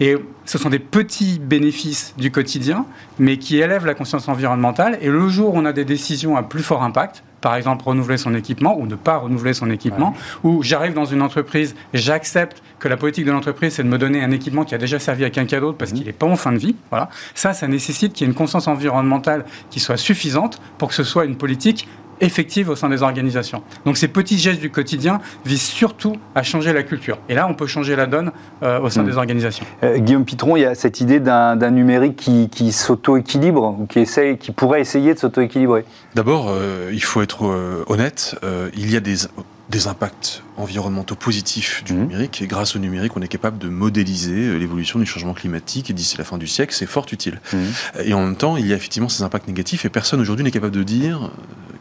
Et 0.00 0.16
ce 0.44 0.58
sont 0.58 0.70
des 0.70 0.78
petits 0.78 1.38
bénéfices 1.38 2.14
du 2.18 2.30
quotidien, 2.30 2.86
mais 3.18 3.38
qui 3.38 3.58
élèvent 3.58 3.86
la 3.86 3.94
conscience 3.94 4.28
environnementale. 4.28 4.98
Et 5.00 5.08
le 5.08 5.28
jour 5.28 5.54
où 5.54 5.58
on 5.58 5.64
a 5.64 5.72
des 5.72 5.84
décisions 5.84 6.36
à 6.36 6.42
plus 6.42 6.62
fort 6.62 6.82
impact, 6.82 7.22
par 7.44 7.56
exemple 7.56 7.84
renouveler 7.84 8.16
son 8.16 8.34
équipement 8.34 8.74
ou 8.78 8.86
ne 8.86 8.94
pas 8.94 9.18
renouveler 9.18 9.52
son 9.52 9.70
équipement, 9.70 10.14
ou 10.44 10.62
j'arrive 10.62 10.94
dans 10.94 11.04
une 11.04 11.20
entreprise, 11.20 11.74
j'accepte 11.92 12.62
que 12.78 12.88
la 12.88 12.96
politique 12.96 13.26
de 13.26 13.32
l'entreprise, 13.32 13.74
c'est 13.74 13.82
de 13.82 13.88
me 13.88 13.98
donner 13.98 14.22
un 14.22 14.30
équipement 14.30 14.64
qui 14.64 14.74
a 14.74 14.78
déjà 14.78 14.98
servi 14.98 15.26
à 15.26 15.30
quelqu'un 15.30 15.60
d'autre 15.60 15.76
parce 15.76 15.92
mhm. 15.92 15.98
qu'il 15.98 16.06
n'est 16.06 16.14
pas 16.14 16.26
en 16.26 16.36
fin 16.36 16.52
de 16.52 16.58
vie. 16.58 16.74
Voilà. 16.88 17.10
Ça, 17.34 17.52
ça 17.52 17.68
nécessite 17.68 18.14
qu'il 18.14 18.26
y 18.26 18.30
ait 18.30 18.32
une 18.32 18.36
conscience 18.36 18.66
environnementale 18.66 19.44
qui 19.68 19.78
soit 19.78 19.98
suffisante 19.98 20.58
pour 20.78 20.88
que 20.88 20.94
ce 20.94 21.04
soit 21.04 21.26
une 21.26 21.36
politique 21.36 21.86
effective 22.20 22.68
au 22.68 22.76
sein 22.76 22.88
des 22.88 23.02
organisations. 23.02 23.62
Donc 23.84 23.96
ces 23.96 24.08
petits 24.08 24.38
gestes 24.38 24.60
du 24.60 24.70
quotidien 24.70 25.20
visent 25.44 25.62
surtout 25.62 26.16
à 26.34 26.42
changer 26.42 26.72
la 26.72 26.82
culture. 26.82 27.18
Et 27.28 27.34
là, 27.34 27.46
on 27.48 27.54
peut 27.54 27.66
changer 27.66 27.96
la 27.96 28.06
donne 28.06 28.32
euh, 28.62 28.80
au 28.80 28.90
sein 28.90 29.02
hmm. 29.02 29.06
des 29.06 29.16
organisations. 29.16 29.66
Euh, 29.82 29.98
Guillaume 29.98 30.24
Pitron, 30.24 30.56
il 30.56 30.60
y 30.60 30.64
a 30.64 30.74
cette 30.74 31.00
idée 31.00 31.20
d'un 31.20 31.70
numérique 31.70 32.16
qui, 32.16 32.72
s'auto-équilibre, 32.72 33.76
ou 33.78 33.86
qui, 33.86 34.00
essaye, 34.00 34.38
qui 34.38 34.52
pourrait 34.52 34.80
essayer 34.80 35.14
de 35.14 35.18
s'auto-équilibrer? 35.18 35.84
D'abord, 36.14 36.48
euh, 36.48 36.90
il 36.92 37.02
faut 37.02 37.22
être 37.22 37.44
honnête, 37.86 38.36
il 38.76 38.90
y 38.90 38.96
a 38.96 39.00
des 39.00 39.26
des 39.70 39.86
impacts 39.86 40.42
environnementaux 40.56 41.14
positifs 41.14 41.82
du 41.84 41.94
mmh. 41.94 41.98
numérique. 41.98 42.42
Et 42.42 42.46
grâce 42.46 42.76
au 42.76 42.78
numérique, 42.78 43.16
on 43.16 43.22
est 43.22 43.28
capable 43.28 43.58
de 43.58 43.68
modéliser 43.68 44.58
l'évolution 44.58 44.98
du 44.98 45.06
changement 45.06 45.34
climatique. 45.34 45.90
Et 45.90 45.94
d'ici 45.94 46.16
la 46.18 46.24
fin 46.24 46.38
du 46.38 46.46
siècle, 46.46 46.74
c'est 46.74 46.86
fort 46.86 47.06
utile. 47.10 47.40
Mmh. 47.52 47.56
Et 48.04 48.14
en 48.14 48.20
même 48.20 48.36
temps, 48.36 48.56
il 48.56 48.66
y 48.66 48.72
a 48.72 48.76
effectivement 48.76 49.08
ces 49.08 49.22
impacts 49.22 49.48
négatifs. 49.48 49.84
Et 49.84 49.88
personne 49.88 50.20
aujourd'hui 50.20 50.44
n'est 50.44 50.50
capable 50.50 50.76
de 50.76 50.82
dire 50.82 51.24
euh, 51.24 51.28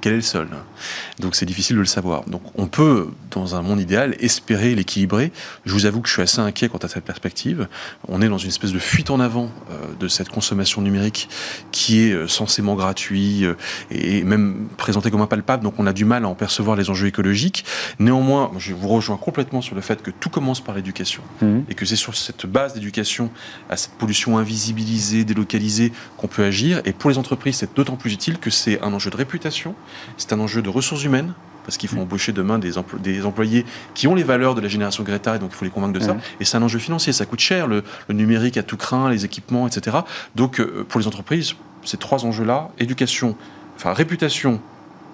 quel 0.04 0.12
est 0.12 0.18
le 0.18 0.22
seul. 0.22 0.50
Donc 1.20 1.34
c'est 1.34 1.46
difficile 1.46 1.78
de 1.78 1.80
le 1.80 1.88
savoir. 1.88 2.26
Donc 2.26 2.42
on 2.56 2.68
peut, 2.68 3.08
dans 3.40 3.56
un 3.56 3.62
monde 3.62 3.80
idéal, 3.80 4.16
espérer 4.20 4.76
l'équilibrer. 4.76 5.32
Je 5.66 5.74
vous 5.74 5.86
avoue 5.86 6.02
que 6.02 6.08
je 6.08 6.14
suis 6.14 6.22
assez 6.22 6.40
inquiet 6.40 6.70
quant 6.70 6.78
à 6.80 6.88
cette 6.88 7.04
perspective. 7.06 7.68
On 8.08 8.22
est 8.22 8.30
dans 8.30 8.38
une 8.38 8.50
espèce 8.50 8.72
de 8.72 8.80
fuite 8.80 9.10
en 9.10 9.20
avant 9.20 9.50
euh, 9.72 9.76
de 10.00 10.08
cette 10.08 10.30
consommation 10.30 10.82
numérique 10.82 11.30
qui 11.72 12.02
est 12.02 12.28
censément 12.28 12.76
gratuite 12.76 13.46
et 13.92 14.24
même 14.24 14.68
présentée 14.78 15.12
comme 15.12 15.22
impalpable. 15.22 15.64
Donc 15.64 15.76
on 15.78 15.88
a 15.88 15.94
du 15.94 16.06
mal 16.06 16.26
à 16.26 16.28
en 16.28 16.36
percevoir 16.36 16.76
les 16.76 16.90
enjeux 16.90 17.08
écologiques. 17.08 17.66
Néanmoins, 18.00 18.52
je 18.58 18.74
vous 18.74 18.88
rejoins 18.88 19.18
complètement 19.18 19.62
sur 19.62 19.76
le 19.76 19.82
fait 19.82 20.02
que 20.02 20.12
tout 20.12 20.30
commence 20.30 20.62
par 20.62 20.76
l'éducation 20.76 21.24
mhm. 21.42 21.66
et 21.70 21.74
que 21.76 21.86
c'est 21.86 21.96
sur 21.96 22.16
cette 22.16 22.46
base 22.46 22.74
d'éducation 22.74 23.30
à 23.70 23.78
cette 23.78 23.94
pollution 23.94 24.38
invisibilisée, 24.38 25.24
délocalisée 25.24 25.92
qu'on 26.18 26.28
peut 26.28 26.44
agir. 26.44 26.82
Et 26.86 26.94
pour 26.94 27.10
les 27.10 27.18
entreprises, 27.18 27.58
c'est 27.58 27.76
d'autant 27.76 27.96
plus 27.96 28.14
utile 28.14 28.38
que 28.40 28.50
c'est 28.50 28.82
un 28.82 28.94
enjeu 28.94 29.10
de 29.10 29.18
réputation, 29.18 29.76
c'est 30.18 30.34
un 30.34 30.40
enjeu 30.40 30.62
de 30.62 30.70
ressources 30.70 31.04
humaines 31.04 31.34
parce 31.66 31.78
qu'il 31.78 31.90
faut 31.90 32.00
embaucher 32.00 32.32
demain 32.32 32.60
des, 32.60 32.74
des, 33.00 33.26
employés 33.26 33.66
qui 33.94 34.08
ont 34.08 34.16
les 34.16 34.24
valeurs 34.24 34.56
de 34.56 34.62
la 34.62 34.68
génération 34.68 35.04
Greta, 35.04 35.36
et 35.36 35.40
donc 35.40 35.52
il 35.54 35.56
faut 35.56 35.66
les 35.66 35.72
convaincre 35.72 35.94
de 35.94 36.04
ça. 36.04 36.18
Et 36.40 36.46
c'est 36.46 36.58
un 36.58 36.62
enjeu 36.62 36.80
financier, 36.80 37.14
ça 37.14 37.26
coûte 37.26 37.40
cher, 37.40 37.68
le, 37.68 37.84
numérique 38.10 38.58
à 38.58 38.64
tout 38.64 38.78
craint, 38.78 39.10
les 39.10 39.26
équipements, 39.26 39.68
etc. 39.68 39.98
Donc 40.36 40.60
euh, 40.60 40.86
pour 40.88 41.00
les 41.00 41.08
entreprises, 41.08 41.54
ces 41.84 41.98
trois 41.98 42.26
enjeux-là, 42.26 42.70
éducation, 42.80 43.36
enfin 43.76 43.94
réputation, 43.94 44.62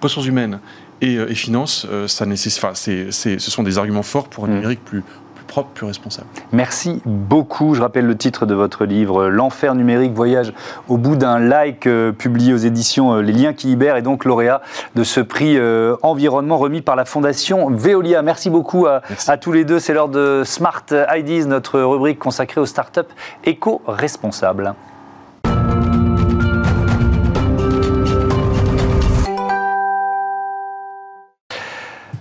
ressources 0.02 0.26
humaines 0.26 0.60
et, 1.00 1.16
euh, 1.16 1.30
et 1.30 1.34
finance, 1.34 1.86
euh, 1.90 2.08
ça 2.08 2.26
nécessite, 2.26 2.64
ce 2.74 3.38
sont 3.38 3.62
des 3.62 3.78
arguments 3.78 4.02
forts 4.02 4.28
pour 4.28 4.44
un 4.44 4.48
mm. 4.48 4.54
numérique 4.54 4.84
plus, 4.84 5.02
propre, 5.50 5.70
plus 5.74 5.86
responsable. 5.86 6.26
Merci 6.52 7.02
beaucoup. 7.04 7.74
Je 7.74 7.82
rappelle 7.82 8.06
le 8.06 8.16
titre 8.16 8.46
de 8.46 8.54
votre 8.54 8.84
livre, 8.84 9.28
L'enfer 9.28 9.74
numérique, 9.74 10.14
voyage 10.14 10.52
au 10.88 10.96
bout 10.96 11.16
d'un 11.16 11.38
like, 11.38 11.86
euh, 11.86 12.12
publié 12.12 12.54
aux 12.54 12.58
éditions 12.58 13.16
Les 13.16 13.32
Liens 13.32 13.52
qui 13.52 13.66
libèrent, 13.66 13.96
et 13.96 14.02
donc 14.02 14.24
lauréat 14.24 14.62
de 14.94 15.04
ce 15.04 15.20
prix 15.20 15.58
environnement 16.02 16.56
remis 16.56 16.80
par 16.80 16.96
la 16.96 17.04
Fondation 17.04 17.70
Veolia. 17.70 18.22
Merci 18.22 18.48
beaucoup 18.48 18.86
à, 18.86 19.02
à 19.26 19.36
tous 19.36 19.52
les 19.52 19.64
deux. 19.64 19.78
C'est 19.78 19.92
l'heure 19.92 20.08
de 20.08 20.42
Smart 20.44 20.84
Ideas, 20.90 21.46
notre 21.46 21.80
rubrique 21.80 22.18
consacrée 22.18 22.60
aux 22.60 22.66
startups 22.66 23.00
éco-responsables. 23.44 24.74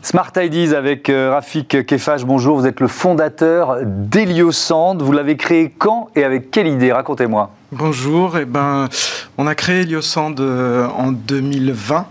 Smart 0.09 0.31
Ideas 0.37 0.75
avec 0.75 1.07
euh, 1.07 1.29
Rafik 1.29 1.85
Kefash, 1.85 2.25
bonjour, 2.25 2.57
vous 2.59 2.65
êtes 2.65 2.79
le 2.79 2.87
fondateur 2.87 3.77
d'Eliosand. 3.85 4.97
Vous 4.97 5.11
l'avez 5.11 5.37
créé 5.37 5.71
quand 5.77 6.09
et 6.15 6.23
avec 6.23 6.49
quelle 6.49 6.65
idée? 6.65 6.91
Racontez-moi. 6.91 7.51
Bonjour, 7.71 8.35
eh 8.35 8.45
ben, 8.45 8.89
on 9.37 9.45
a 9.45 9.53
créé 9.53 9.81
Eliosand 9.81 10.33
euh, 10.39 10.87
en 10.87 11.11
2020. 11.11 12.07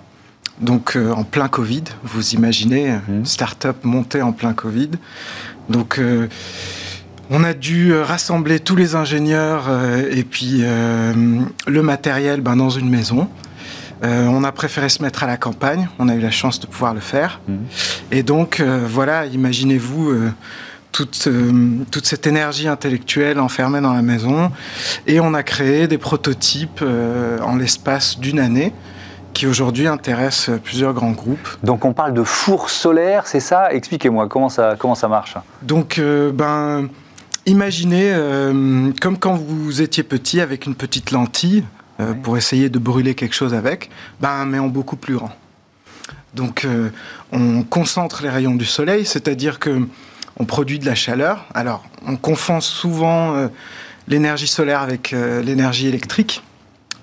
Donc 0.61 0.94
euh, 0.94 1.11
en 1.11 1.24
plein 1.24 1.48
Covid, 1.48 1.82
vous 2.04 2.34
imaginez, 2.34 2.94
une 3.08 3.22
mmh. 3.22 3.26
start-up 3.26 3.78
montée 3.82 4.22
en 4.22 4.30
plein 4.30 4.52
Covid. 4.52 4.90
Donc 5.68 6.00
on 7.30 7.42
a 7.42 7.54
dû 7.54 7.92
rassembler 7.98 8.61
tous 8.61 8.76
les 8.76 8.94
ingénieurs 8.94 9.64
et 10.08 10.22
puis 10.22 10.62
le 10.62 11.82
matériel 11.82 12.42
ben, 12.42 12.54
dans 12.54 12.70
une 12.70 12.88
maison. 12.88 13.28
On 14.02 14.44
a 14.44 14.52
préféré 14.52 14.88
se 14.88 15.02
mettre 15.02 15.24
à 15.24 15.26
la 15.26 15.37
campagne. 15.37 15.88
On 15.98 16.08
a 16.08 16.14
eu 16.14 16.20
la 16.20 16.30
chance 16.30 16.61
de 16.61 16.66
pouvoir 16.66 16.94
le 16.94 17.00
faire. 17.00 17.40
Mmh. 17.48 17.54
Et 18.12 18.22
donc, 18.22 18.61
voilà, 18.61 19.26
imaginez-vous 19.26 20.14
toute, 20.92 21.28
toute, 21.90 22.06
cette 22.06 22.26
énergie 22.26 22.68
intellectuelle 22.68 23.40
enfermée 23.40 23.80
dans 23.80 23.92
la 23.92 24.02
maison. 24.02 24.50
Et 25.06 25.20
on 25.20 25.34
a 25.34 25.42
créé 25.42 25.88
des 25.88 25.98
prototypes 25.98 26.84
en 27.42 27.56
l'espace 27.56 28.18
d'une 28.18 28.38
année 28.38 28.72
qui 29.38 29.46
aujourd'hui 29.46 29.87
intéresse 29.87 30.50
plusieurs 30.64 30.92
grands 30.92 31.12
groupes. 31.12 31.48
Donc 31.62 31.84
on 31.84 31.92
parle 31.92 32.12
de 32.12 32.24
four 32.24 32.70
solaire, 32.70 33.28
c'est 33.28 33.38
ça? 33.38 33.72
Expliquez-moi 33.72 34.26
comment 34.26 34.48
ça, 34.48 34.74
comment 34.76 34.96
ça 34.96 35.06
marche? 35.06 35.37
Donc 35.62 35.98
euh, 35.98 36.32
ben, 36.32 36.88
imaginez 37.46 38.11
euh, 38.12 38.90
comme 39.00 39.16
quand 39.16 39.37
vous 39.37 39.80
étiez 39.80 40.02
petit 40.02 40.40
avec 40.40 40.66
une 40.66 40.74
petite 40.74 41.12
lentille 41.12 41.62
euh, 42.00 42.14
pour 42.14 42.37
essayer 42.37 42.68
de 42.68 42.78
brûler 42.78 43.14
quelque 43.14 43.34
chose 43.34 43.54
avec, 43.54 43.90
ben, 44.20 44.44
mais 44.46 44.58
en 44.58 44.68
beaucoup 44.68 44.96
plus 44.96 45.16
grand. 45.16 45.32
Donc 46.34 46.66
on 47.32 47.62
concentre 47.62 48.22
les 48.22 48.28
rayons 48.28 48.54
du 48.54 48.66
soleil, 48.66 49.06
c'est-à-dire 49.06 49.58
que 49.58 49.88
on 50.38 50.44
produit 50.44 50.78
de 50.78 50.84
la 50.84 50.94
chaleur. 50.94 51.46
Alors 51.54 51.84
on 52.06 52.16
confond 52.16 52.61
souvent 52.61 53.48
l'énergie 54.06 54.46
solaire 54.46 54.82
avec 54.82 55.12
l'énergie 55.12 55.88
électrique. 55.88 56.42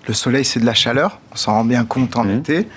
Le 0.07 0.13
soleil, 0.13 0.45
c'est 0.45 0.59
de 0.59 0.65
la 0.65 0.73
chaleur, 0.73 1.19
on 1.31 1.35
s'en 1.35 1.53
rend 1.53 1.65
bien 1.65 1.83
compte 1.83 2.15
en 2.15 2.25
mmh. 2.25 2.37
été. 2.37 2.67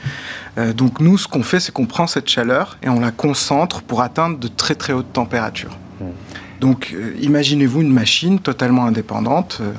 Euh, 0.56 0.72
donc 0.72 1.00
nous, 1.00 1.18
ce 1.18 1.28
qu'on 1.28 1.42
fait, 1.42 1.60
c'est 1.60 1.72
qu'on 1.72 1.86
prend 1.86 2.06
cette 2.06 2.28
chaleur 2.28 2.78
et 2.82 2.88
on 2.88 3.00
la 3.00 3.10
concentre 3.10 3.82
pour 3.82 4.00
atteindre 4.00 4.38
de 4.38 4.48
très 4.48 4.74
très 4.74 4.92
hautes 4.94 5.12
températures. 5.12 5.76
Mmh. 6.00 6.04
Donc 6.60 6.94
euh, 6.94 7.14
imaginez-vous 7.20 7.82
une 7.82 7.92
machine 7.92 8.38
totalement 8.38 8.86
indépendante, 8.86 9.58
euh, 9.60 9.72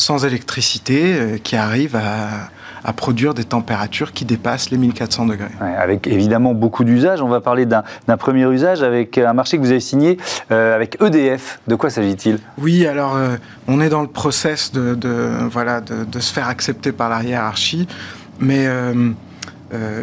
sans 0.00 0.24
électricité, 0.24 1.40
qui 1.42 1.56
arrive 1.56 1.96
à, 1.96 2.48
à 2.84 2.92
produire 2.92 3.34
des 3.34 3.44
températures 3.44 4.12
qui 4.12 4.24
dépassent 4.24 4.70
les 4.70 4.78
1400 4.78 5.26
degrés. 5.26 5.50
avec 5.60 6.06
évidemment 6.06 6.54
beaucoup 6.54 6.84
d'usages. 6.84 7.22
On 7.22 7.28
va 7.28 7.40
parler 7.40 7.66
d'un 7.66 7.82
premier 8.18 8.46
usage 8.46 8.82
avec 8.82 9.18
un 9.18 9.32
marché 9.32 9.56
que 9.56 9.62
vous 9.62 9.70
avez 9.70 9.80
signé 9.80 10.18
euh, 10.50 10.74
avec 10.74 11.00
EDF. 11.02 11.60
De 11.66 11.74
quoi 11.74 11.90
s'agit-il? 11.90 12.38
Oui, 12.58 12.86
alors 12.86 13.16
euh, 13.16 13.36
on 13.68 13.80
est 13.80 13.88
dans 13.88 14.02
le 14.02 14.08
process 14.08 14.72
de, 14.72 14.96
voilà, 15.50 15.80
de, 15.80 16.20
se 16.20 16.32
faire 16.32 16.48
accepter 16.48 16.92
par 16.92 17.08
la 17.08 17.22
hiérarchie, 17.22 17.88
mais 18.38 18.66
euh, 18.66 19.12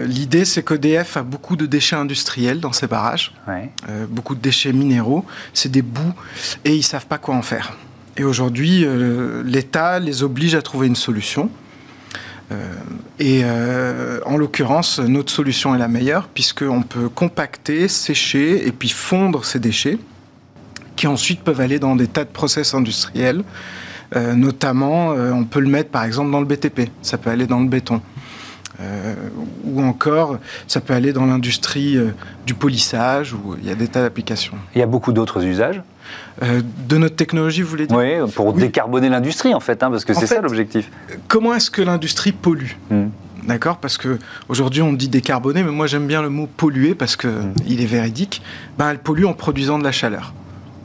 l'idée 0.06 0.46
c'est 0.46 0.64
qu'EDF 0.64 1.18
a 1.18 1.24
beaucoup 1.24 1.56
de 1.56 1.66
déchets 1.66 1.96
industriels 1.96 2.60
dans 2.60 2.74
ses 2.74 2.88
barrages, 2.88 3.34
beaucoup 4.10 4.36
de 4.36 4.42
déchets 4.42 4.74
minéraux, 4.74 5.26
c'est 5.54 5.72
des 5.72 5.82
bouts, 5.82 6.14
et 6.66 6.74
ils 6.74 6.80
ne 6.80 6.84
savent 6.84 7.06
pas 7.06 7.18
quoi 7.18 7.36
en 7.36 7.42
faire. 7.42 7.74
Et 8.18 8.24
aujourd'hui, 8.24 8.86
l'État 9.46 10.00
les 10.00 10.24
oblige 10.24 10.56
à 10.56 10.62
trouver 10.62 10.88
une 10.88 10.96
solution. 10.96 11.50
Euh, 12.52 12.74
et 13.20 13.42
euh, 13.44 14.20
en 14.26 14.38
l'occurrence, 14.38 15.00
notre 15.00 15.32
solution 15.32 15.76
est 15.76 15.78
la 15.78 15.90
meilleure 15.90 16.28
puisqu'on 16.28 16.82
peut 16.82 17.10
compacter, 17.10 17.88
sécher 17.88 18.66
et 18.68 18.72
puis 18.72 18.90
fondre 18.90 19.44
ces 19.44 19.60
déchets 19.60 19.98
qui 20.96 21.08
ensuite 21.08 21.42
peuvent 21.42 21.60
aller 21.60 21.78
dans 21.78 21.96
des 21.96 22.08
tas 22.08 22.24
de 22.24 22.30
process 22.30 22.74
industriels. 22.74 23.44
Euh, 24.16 24.34
notamment, 24.34 25.10
on 25.10 25.44
peut 25.44 25.60
le 25.60 25.68
mettre 25.68 25.90
par 25.90 26.06
exemple 26.06 26.32
dans 26.32 26.40
le 26.40 26.46
BTP, 26.46 26.90
ça 27.02 27.18
peut 27.18 27.30
aller 27.30 27.46
dans 27.46 27.60
le 27.60 27.68
béton. 27.68 28.02
Ou 29.64 29.82
encore, 29.82 30.38
ça 30.68 30.82
peut 30.82 30.94
aller 30.94 31.14
dans 31.14 31.26
l'industrie 31.26 31.98
du 32.46 32.54
polissage, 32.54 33.34
où 33.34 33.56
il 33.60 33.68
y 33.68 33.72
a 33.72 33.76
des 33.76 33.88
tas 33.88 34.02
d'applications. 34.02 34.58
Il 34.76 34.80
y 34.80 34.84
a 34.84 34.88
beaucoup 34.88 35.14
d'autres 35.14 35.44
usages 35.44 35.82
euh, 36.44 36.62
de 36.88 36.98
notre 36.98 37.16
technologie, 37.16 37.62
vous 37.62 37.70
voulez 37.70 37.88
dire? 37.88 37.98
Oui, 37.98 38.32
pour 38.36 38.54
décarboner 38.54 39.10
l'industrie 39.10 39.54
en 39.54 39.60
fait, 39.60 39.82
hein, 39.84 39.90
parce 39.90 40.06
que 40.06 40.14
c'est 40.14 40.28
ça 40.28 40.42
l'objectif. 40.42 40.92
Comment 41.28 41.54
est-ce 41.56 41.72
que 41.72 41.82
l'industrie 41.82 42.32
pollue? 42.32 42.72
Hmm. 42.90 43.08
D'accord? 43.44 43.78
Parce 43.78 43.98
que 43.98 44.20
aujourd'hui 44.50 44.82
on 44.82 44.94
dit 44.94 45.10
décarboner, 45.10 45.64
mais 45.64 45.72
moi 45.72 45.88
j'aime 45.88 46.06
bien 46.06 46.22
le 46.22 46.30
mot 46.30 46.48
polluer 46.48 46.96
parce 46.96 47.16
qu'il 47.16 47.30
hmm. 47.30 47.54
il 47.68 47.82
est 47.82 47.88
véridique. 47.88 48.42
Ben, 48.78 48.92
elle 48.92 49.00
pollue 49.00 49.26
en 49.26 49.34
produisant 49.34 49.80
de 49.80 49.84
la 49.84 49.92
chaleur. 49.92 50.34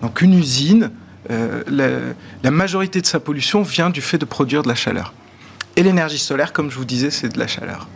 Donc 0.00 0.22
une 0.22 0.35
usine, 0.35 0.90
euh, 1.31 1.62
la, 2.42 2.50
majorité 2.50 3.00
de 3.00 3.07
sa 3.07 3.20
pollution 3.20 3.62
vient 3.62 3.90
du 3.90 4.00
fait 4.00 4.18
de 4.18 4.24
produire 4.24 4.62
de 4.62 4.68
la 4.68 4.74
chaleur. 4.74 5.12
Et 5.77 5.83
l'énergie 5.83 6.19
solaire, 6.19 6.53
comme 6.53 6.71
je 6.71 6.77
vous 6.77 6.85
disais, 6.85 7.11
c'est 7.11 7.29
de 7.29 7.39
la 7.39 7.47
chaleur. 7.47 7.89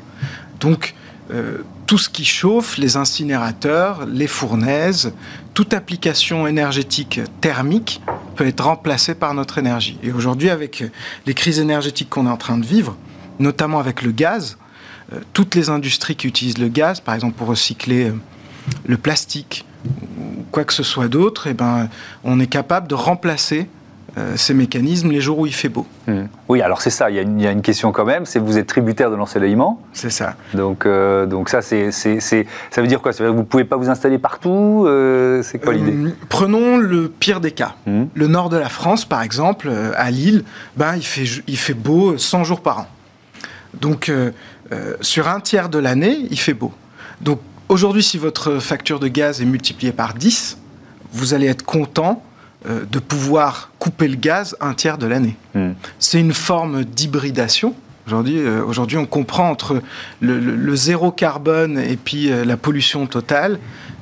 Donc 0.60 0.94
euh, 1.30 1.58
tout 1.86 1.98
ce 1.98 2.08
qui 2.08 2.24
chauffe, 2.24 2.78
les 2.78 2.96
incinérateurs, 2.96 4.06
les 4.06 4.26
fournaises, 4.26 5.12
toute 5.54 5.74
application 5.74 6.46
énergétique 6.46 7.20
thermique 7.40 8.00
peut 8.36 8.46
être 8.46 8.64
remplacée 8.64 9.14
par 9.14 9.34
notre 9.34 9.58
énergie. 9.58 9.98
Et 10.02 10.12
aujourd'hui, 10.12 10.50
avec 10.50 10.84
les 11.26 11.34
crises 11.34 11.58
énergétiques 11.58 12.10
qu'on 12.10 12.26
est 12.26 12.30
en 12.30 12.36
train 12.36 12.58
de 12.58 12.66
vivre, 12.66 12.96
notamment 13.38 13.78
avec 13.78 14.02
le 14.02 14.12
gaz, 14.12 14.56
euh, 15.12 15.20
toutes 15.32 15.54
les 15.54 15.70
industries 15.70 16.16
qui 16.16 16.26
utilisent 16.26 16.58
le 16.58 16.68
gaz, 16.68 17.00
par 17.00 17.14
exemple 17.14 17.34
pour 17.36 17.48
recycler 17.48 18.10
euh, 18.10 18.14
le 18.86 18.96
plastique 18.96 19.64
ou 20.18 20.44
quoi 20.50 20.64
que 20.64 20.72
ce 20.72 20.82
soit 20.82 21.08
d'autre, 21.08 21.46
eh 21.46 21.54
ben, 21.54 21.88
on 22.24 22.40
est 22.40 22.48
capable 22.48 22.88
de 22.88 22.94
remplacer 22.94 23.60
euh, 23.60 23.75
ces 24.36 24.54
mécanismes 24.54 25.10
les 25.10 25.20
jours 25.20 25.38
où 25.38 25.46
il 25.46 25.54
fait 25.54 25.68
beau. 25.68 25.86
Hmm. 26.06 26.24
Oui, 26.48 26.62
alors 26.62 26.80
c'est 26.80 26.90
ça, 26.90 27.10
il 27.10 27.16
y, 27.16 27.46
a 27.46 27.50
une, 27.50 27.62
question 27.62 27.92
quand 27.92 28.04
même, 28.04 28.24
c'est 28.24 28.38
vous 28.38 28.56
êtes 28.56 28.66
tributaire 28.66 29.10
de 29.10 29.16
l'ensoleillement. 29.16 29.82
C'est 29.92 30.10
ça. 30.10 30.36
Donc, 30.54 30.86
euh, 30.86 31.26
donc 31.26 31.50
ça, 31.50 31.60
c'est, 31.60 31.90
ça 31.90 32.80
veut 32.80 32.86
dire 32.86 33.02
quoi? 33.02 33.12
Ça 33.12 33.22
veut 33.22 33.28
dire 33.28 33.32
que 33.32 33.36
vous 33.36 33.42
ne 33.42 33.48
pouvez 33.48 33.64
pas 33.64 33.76
vous 33.76 33.90
installer 33.90 34.18
partout 34.18 34.84
euh, 34.86 35.42
C'est 35.42 35.58
quoi 35.58 35.74
l'idée? 35.74 36.14
Prenons 36.28 36.78
le 36.78 37.08
pire 37.08 37.40
des 37.40 37.50
cas. 37.50 37.74
Hmm. 37.86 38.04
Le 38.14 38.26
nord 38.26 38.48
de 38.48 38.56
la 38.56 38.70
France, 38.70 39.04
par 39.04 39.22
exemple, 39.22 39.70
à 39.96 40.10
Lille, 40.10 40.44
ben, 40.76 40.96
il, 40.96 41.04
fait, 41.04 41.42
il 41.46 41.58
fait 41.58 41.74
beau 41.74 42.16
100 42.16 42.44
jours 42.44 42.60
par 42.62 42.80
an. 42.80 42.86
Donc, 43.80 44.10
sur 45.02 45.28
un 45.28 45.40
tiers 45.40 45.68
de 45.68 45.78
l'année, 45.78 46.26
il 46.30 46.38
fait 46.38 46.54
beau. 46.54 46.72
Donc, 47.20 47.40
aujourd'hui, 47.68 48.02
si 48.02 48.16
votre 48.16 48.58
facture 48.58 48.98
de 48.98 49.08
gaz 49.08 49.42
est 49.42 49.46
multipliée 49.46 49.92
par 49.92 50.14
10, 50.14 50.58
vous 51.12 51.34
allez 51.34 51.46
être 51.46 51.64
content 51.64 52.22
euh, 52.68 52.84
de 52.90 52.98
pouvoir 52.98 53.70
couper 53.78 54.08
le 54.08 54.16
gaz 54.16 54.56
un 54.60 54.74
tiers 54.74 54.98
de 54.98 55.06
l'année. 55.06 55.36
Hmm. 55.54 55.72
C'est 55.98 56.18
une 56.18 56.32
forme 56.32 56.84
d'hybridation. 56.84 57.74
Aujourd'hui, 58.06 58.38
euh, 58.38 58.64
aujourd'hui, 58.64 58.96
on 58.98 59.06
comprend 59.06 59.50
entre 59.50 59.82
le, 60.20 60.76
zéro 60.76 61.10
carbone 61.10 61.78
et 61.78 61.96
puis 61.96 62.30
euh, 62.30 62.44
la 62.44 62.56
pollution 62.56 63.06
totale. 63.06 63.58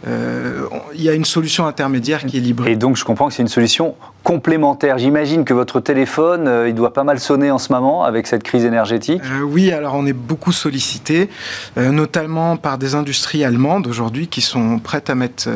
Il 0.07 1.03
y 1.03 1.09
a 1.09 1.14
une 1.14 1.25
solution 1.25 1.67
intermédiaire 1.67 2.25
qui 2.25 2.37
est 2.37 2.40
libre. 2.40 2.67
Et 2.67 2.77
donc, 2.77 2.97
je 2.97 3.05
comprends 3.05 3.29
que 3.29 3.35
c'est 3.35 3.43
une 3.43 3.49
solution 3.49 3.95
complémentaire. 4.23 4.99
J'imagine 4.99 5.45
que 5.45 5.55
votre 5.55 5.81
téléphone, 5.81 6.67
il 6.67 6.75
doit 6.75 6.93
pas 6.93 7.05
mal 7.05 7.19
sonner 7.21 7.51
en 7.51 7.59
ce 7.59 7.73
moment 7.73 8.05
avec 8.05 8.27
cette 8.27 8.43
crise 8.43 8.64
énergétique. 8.64 9.23
oui, 9.45 9.73
alors 9.73 9.95
on 9.95 10.07
est 10.07 10.12
beaucoup 10.14 10.53
sollicité, 10.53 11.29
notamment 11.77 12.57
par 12.57 12.79
des 12.79 12.95
industries 12.95 13.45
allemandes 13.45 13.87
aujourd'hui 13.87 14.29
qui 14.29 14.40
sont 14.40 14.79
prêtes 14.79 15.11
à 15.11 15.14
mettre 15.14 15.49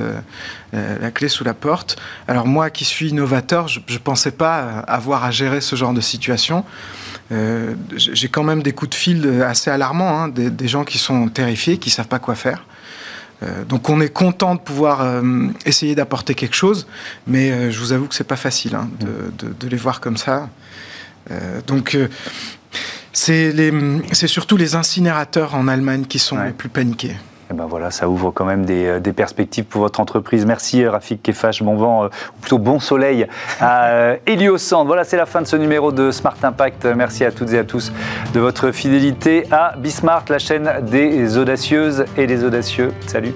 euh, 0.75 0.97
la 1.01 1.11
clé 1.11 1.29
sous 1.29 1.45
la 1.45 1.55
porte. 1.55 1.97
Alors 2.27 2.47
moi 2.47 2.69
qui 2.69 2.85
suis 2.85 3.09
innovateur, 3.09 3.69
je 3.69 3.81
ne 3.91 3.99
pensais 3.99 4.31
pas 4.31 4.81
avoir 4.87 5.25
à 5.25 5.31
gérer 5.31 5.63
ce 5.63 5.77
genre 5.77 5.95
de 5.95 6.03
situation. 6.03 6.65
Euh, 7.33 7.75
j'ai 7.97 8.29
quand 8.29 8.43
même 8.43 8.63
des 8.63 8.73
coups 8.73 8.91
de 8.91 8.95
fil 8.95 9.43
assez 9.43 9.71
alarmants, 9.71 10.21
hein, 10.21 10.29
des, 10.29 10.69
gens 10.69 10.85
qui 10.85 10.99
sont 10.99 11.29
terrifiés, 11.29 11.79
qui 11.79 11.89
ne 11.89 11.95
savent 11.95 12.09
pas 12.09 12.19
quoi 12.19 12.35
faire. 12.35 12.65
Euh, 13.43 13.65
donc 13.65 13.89
on 13.89 14.01
est 14.01 14.09
content 14.09 14.55
de 14.55 14.61
pouvoir 14.61 15.23
essayer 15.65 15.95
d'apporter 15.95 16.35
quelque 16.35 16.57
chose, 16.57 16.87
mais 17.27 17.71
je 17.71 17.79
vous 17.79 17.93
avoue 17.93 18.07
que 18.07 18.15
c'est 18.15 18.25
pas 18.25 18.37
facile 18.37 18.75
hein, 18.75 18.89
de, 19.01 19.69
les 19.69 19.77
voir 19.77 20.01
comme 20.01 20.17
ça. 20.17 20.49
donc 21.67 21.97
c'est 23.13 24.27
surtout 24.27 24.57
les 24.57 24.75
incinérateurs 24.75 25.55
en 25.55 25.69
Allemagne 25.69 26.05
qui 26.05 26.19
sont 26.19 26.43
les 26.43 26.53
plus 26.53 26.69
paniqués. 26.69 27.17
Et 27.49 27.55
eh 27.55 27.57
ben 27.57 27.65
voilà, 27.65 27.91
ça 27.91 28.11
ouvre 28.11 28.31
quand 28.31 28.45
même 28.45 28.67
des, 28.67 28.87
euh, 28.87 29.13
perspectives 29.17 29.65
pour 29.65 29.81
votre 29.81 30.01
entreprise. 30.01 30.45
Merci 30.45 30.85
euh, 30.85 30.91
Rafik 30.91 31.23
Kefash, 31.23 31.63
bon 31.63 31.77
vent, 31.77 32.05
euh, 32.05 32.09
ou 32.09 32.41
plutôt 32.43 32.59
bon 32.59 32.79
soleil 32.79 33.27
à 33.59 34.17
Heliosand. 34.27 34.85
Voilà, 34.85 35.05
c'est 35.05 35.17
la 35.17 35.25
fin 35.25 35.41
de 35.41 35.47
ce 35.47 35.57
numéro 35.57 35.91
de 35.91 36.11
Smart 36.11 36.37
Impact. 36.43 36.85
Merci 36.85 37.25
à 37.25 37.33
toutes 37.33 37.55
et 37.55 37.59
à 37.59 37.65
tous 37.65 37.91
de 38.35 38.41
votre 38.41 38.71
fidélité 38.71 39.45
à 39.51 39.73
Bismart, 39.79 40.25
la 40.29 40.39
chaîne 40.39 40.71
des 40.83 41.39
audacieuses 41.39 42.05
et 42.19 42.27
des 42.27 42.45
audacieux. 42.45 42.93
Salut 43.07 43.33